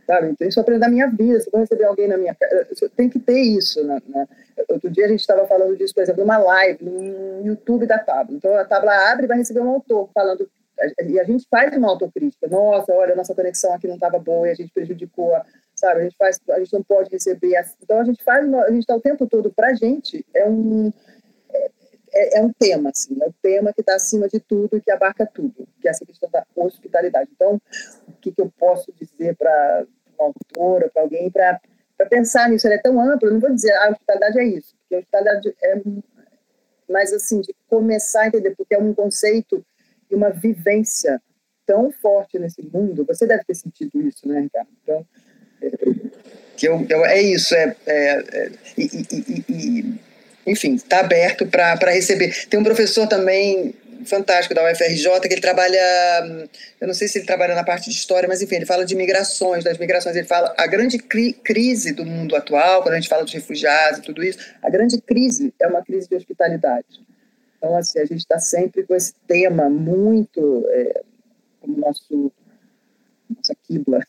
[0.06, 0.28] sabe?
[0.28, 1.40] Então isso eu na minha vida.
[1.40, 3.82] Se eu receber alguém na minha casa, tem que ter isso.
[3.84, 4.28] Né, né?
[4.68, 8.36] Outro dia a gente estava falando disso, por exemplo, numa live no YouTube da Tabla.
[8.36, 10.48] Então a Tabla abre e vai receber um autor falando
[11.04, 12.46] e a gente faz uma autocrítica.
[12.48, 15.32] Nossa, olha, a nossa conexão aqui não estava boa e a gente prejudicou,
[15.74, 16.00] sabe?
[16.00, 17.60] A gente faz, a gente não pode receber.
[17.82, 20.92] Então a gente faz, a gente está o tempo todo para a gente é um
[22.12, 24.90] é, é, um tema, assim, é um tema que está acima de tudo e que
[24.90, 27.30] abarca tudo, que é essa questão da hospitalidade.
[27.34, 27.60] Então,
[28.06, 29.86] o que, que eu posso dizer para
[30.18, 31.60] uma autora, para alguém, para
[32.08, 32.66] pensar nisso?
[32.66, 34.98] Ela é tão ampla, eu não vou dizer, ah, a hospitalidade é isso, porque a
[34.98, 35.82] hospitalidade é
[36.88, 39.64] mais assim, de começar a entender, porque é um conceito
[40.10, 41.20] e uma vivência
[41.66, 44.68] tão forte nesse mundo, você deve ter sentido isso, né, Ricardo?
[44.82, 45.06] Então,
[45.60, 45.70] é,
[46.56, 50.07] que eu, eu, é isso, é, é, é e, e, e
[50.50, 52.46] enfim, está aberto para receber.
[52.48, 53.74] Tem um professor também
[54.04, 55.78] fantástico da UFRJ, que ele trabalha,
[56.80, 58.94] eu não sei se ele trabalha na parte de história, mas enfim, ele fala de
[58.94, 63.08] migrações, das migrações, ele fala a grande cri crise do mundo atual, quando a gente
[63.08, 66.86] fala dos refugiados e tudo isso, a grande crise é uma crise de hospitalidade.
[67.56, 71.02] Então, assim, a gente está sempre com esse tema muito é,
[71.60, 72.32] como nosso,
[73.34, 74.00] nossa quibla.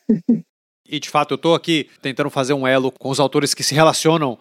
[0.88, 3.74] E, de fato, eu estou aqui tentando fazer um elo com os autores que se
[3.74, 4.38] relacionam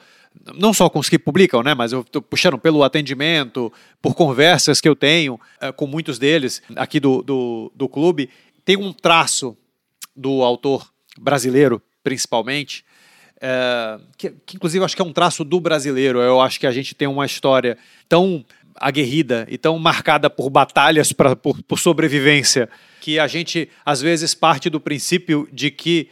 [0.56, 3.72] não só com os que publicam, né, mas eu estou puxando pelo atendimento,
[4.02, 8.30] por conversas que eu tenho é, com muitos deles aqui do, do, do clube,
[8.64, 9.58] tem um traço
[10.16, 12.84] do autor brasileiro, principalmente,
[13.42, 16.20] é, que, que, inclusive acho que é um traço do brasileiro.
[16.20, 17.78] Eu acho que a gente tem uma história
[18.08, 22.70] tão aguerrida e tão marcada por batalhas pra, por, por sobrevivência
[23.02, 26.10] que a gente às vezes parte do princípio de que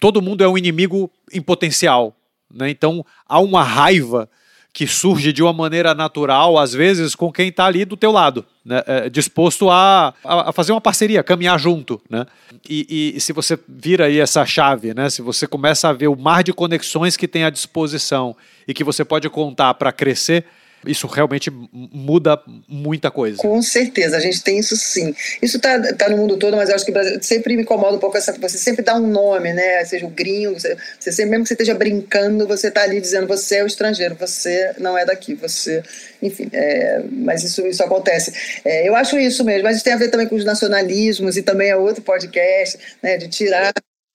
[0.00, 2.16] todo mundo é um inimigo em potencial
[2.52, 2.70] né?
[2.70, 4.28] Então há uma raiva
[4.72, 8.44] que surge de uma maneira natural, às vezes, com quem está ali do teu lado.
[8.64, 12.00] né, é, disposto a, a, fazer uma parceria, caminhar junto.
[12.08, 12.24] Né?
[12.68, 16.16] E, e, se você vira aí essa chave, né, se você começa a ver o
[16.16, 18.34] mar de conexões que tem à disposição
[18.66, 20.46] e que você pode contar para crescer,
[20.86, 23.38] isso realmente muda muita coisa.
[23.38, 25.14] Com certeza, a gente tem isso sim.
[25.40, 27.96] Isso tá, tá no mundo todo, mas eu acho que o Brasil sempre me incomoda
[27.96, 28.32] um pouco essa.
[28.32, 29.84] Você sempre dá um nome, né?
[29.84, 33.26] Seja o gringo, você, você sempre, mesmo que você esteja brincando, você tá ali dizendo
[33.26, 35.82] você é o estrangeiro, você não é daqui, você.
[36.20, 38.60] Enfim, é, mas isso, isso acontece.
[38.64, 41.42] É, eu acho isso mesmo, mas isso tem a ver também com os nacionalismos e
[41.42, 43.16] também é outro podcast, né?
[43.16, 43.72] De tirar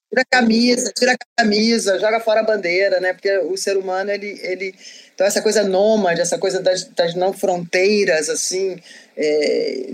[0.09, 3.13] tira a camisa, tira a camisa, joga fora a bandeira, né?
[3.13, 4.73] Porque o ser humano ele, ele
[5.17, 8.77] então, essa coisa nômade, essa coisa das, das não fronteiras, assim,
[9.17, 9.89] é,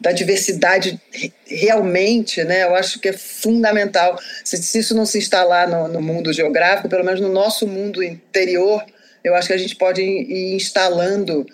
[0.00, 1.00] da diversidade
[1.44, 4.16] realmente, né, eu acho que é fundamental.
[4.44, 8.04] Se, se isso não se instalar no, no, mundo geográfico, pelo menos no nosso mundo
[8.04, 8.84] interior,
[9.24, 11.44] eu acho que a gente pode ir, instalando,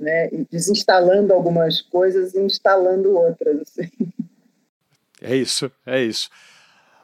[0.00, 3.60] né, desinstalando algumas coisas e instalando outras.
[3.60, 3.90] Assim.
[5.20, 6.30] É isso, é isso.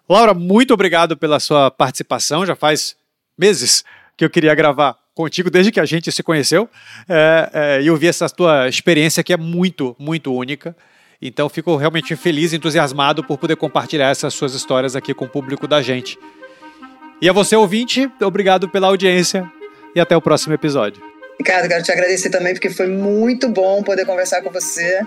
[0.08, 2.46] Laura, muito obrigado pela sua participação.
[2.46, 2.96] Já faz
[3.36, 3.84] meses
[4.16, 6.70] que eu queria gravar contigo desde que a gente se conheceu
[7.08, 10.76] é, é, e eu vi essa tua experiência que é muito, muito única.
[11.20, 15.28] Então fico realmente feliz e entusiasmado por poder compartilhar essas suas histórias aqui com o
[15.28, 16.16] público da gente.
[17.20, 19.44] E a você, ouvinte, obrigado pela audiência
[19.92, 21.02] e até o próximo episódio.
[21.36, 25.00] Ricardo, quero te agradecer também porque foi muito bom poder conversar com você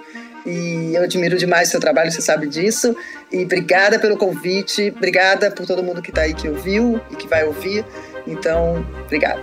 [0.45, 2.93] e eu admiro demais o seu trabalho, você sabe disso.
[3.32, 7.30] E obrigada pelo convite, obrigada por todo mundo que está aí que ouviu e que
[7.30, 7.86] vai ouvir.
[8.28, 9.41] Então, obrigada.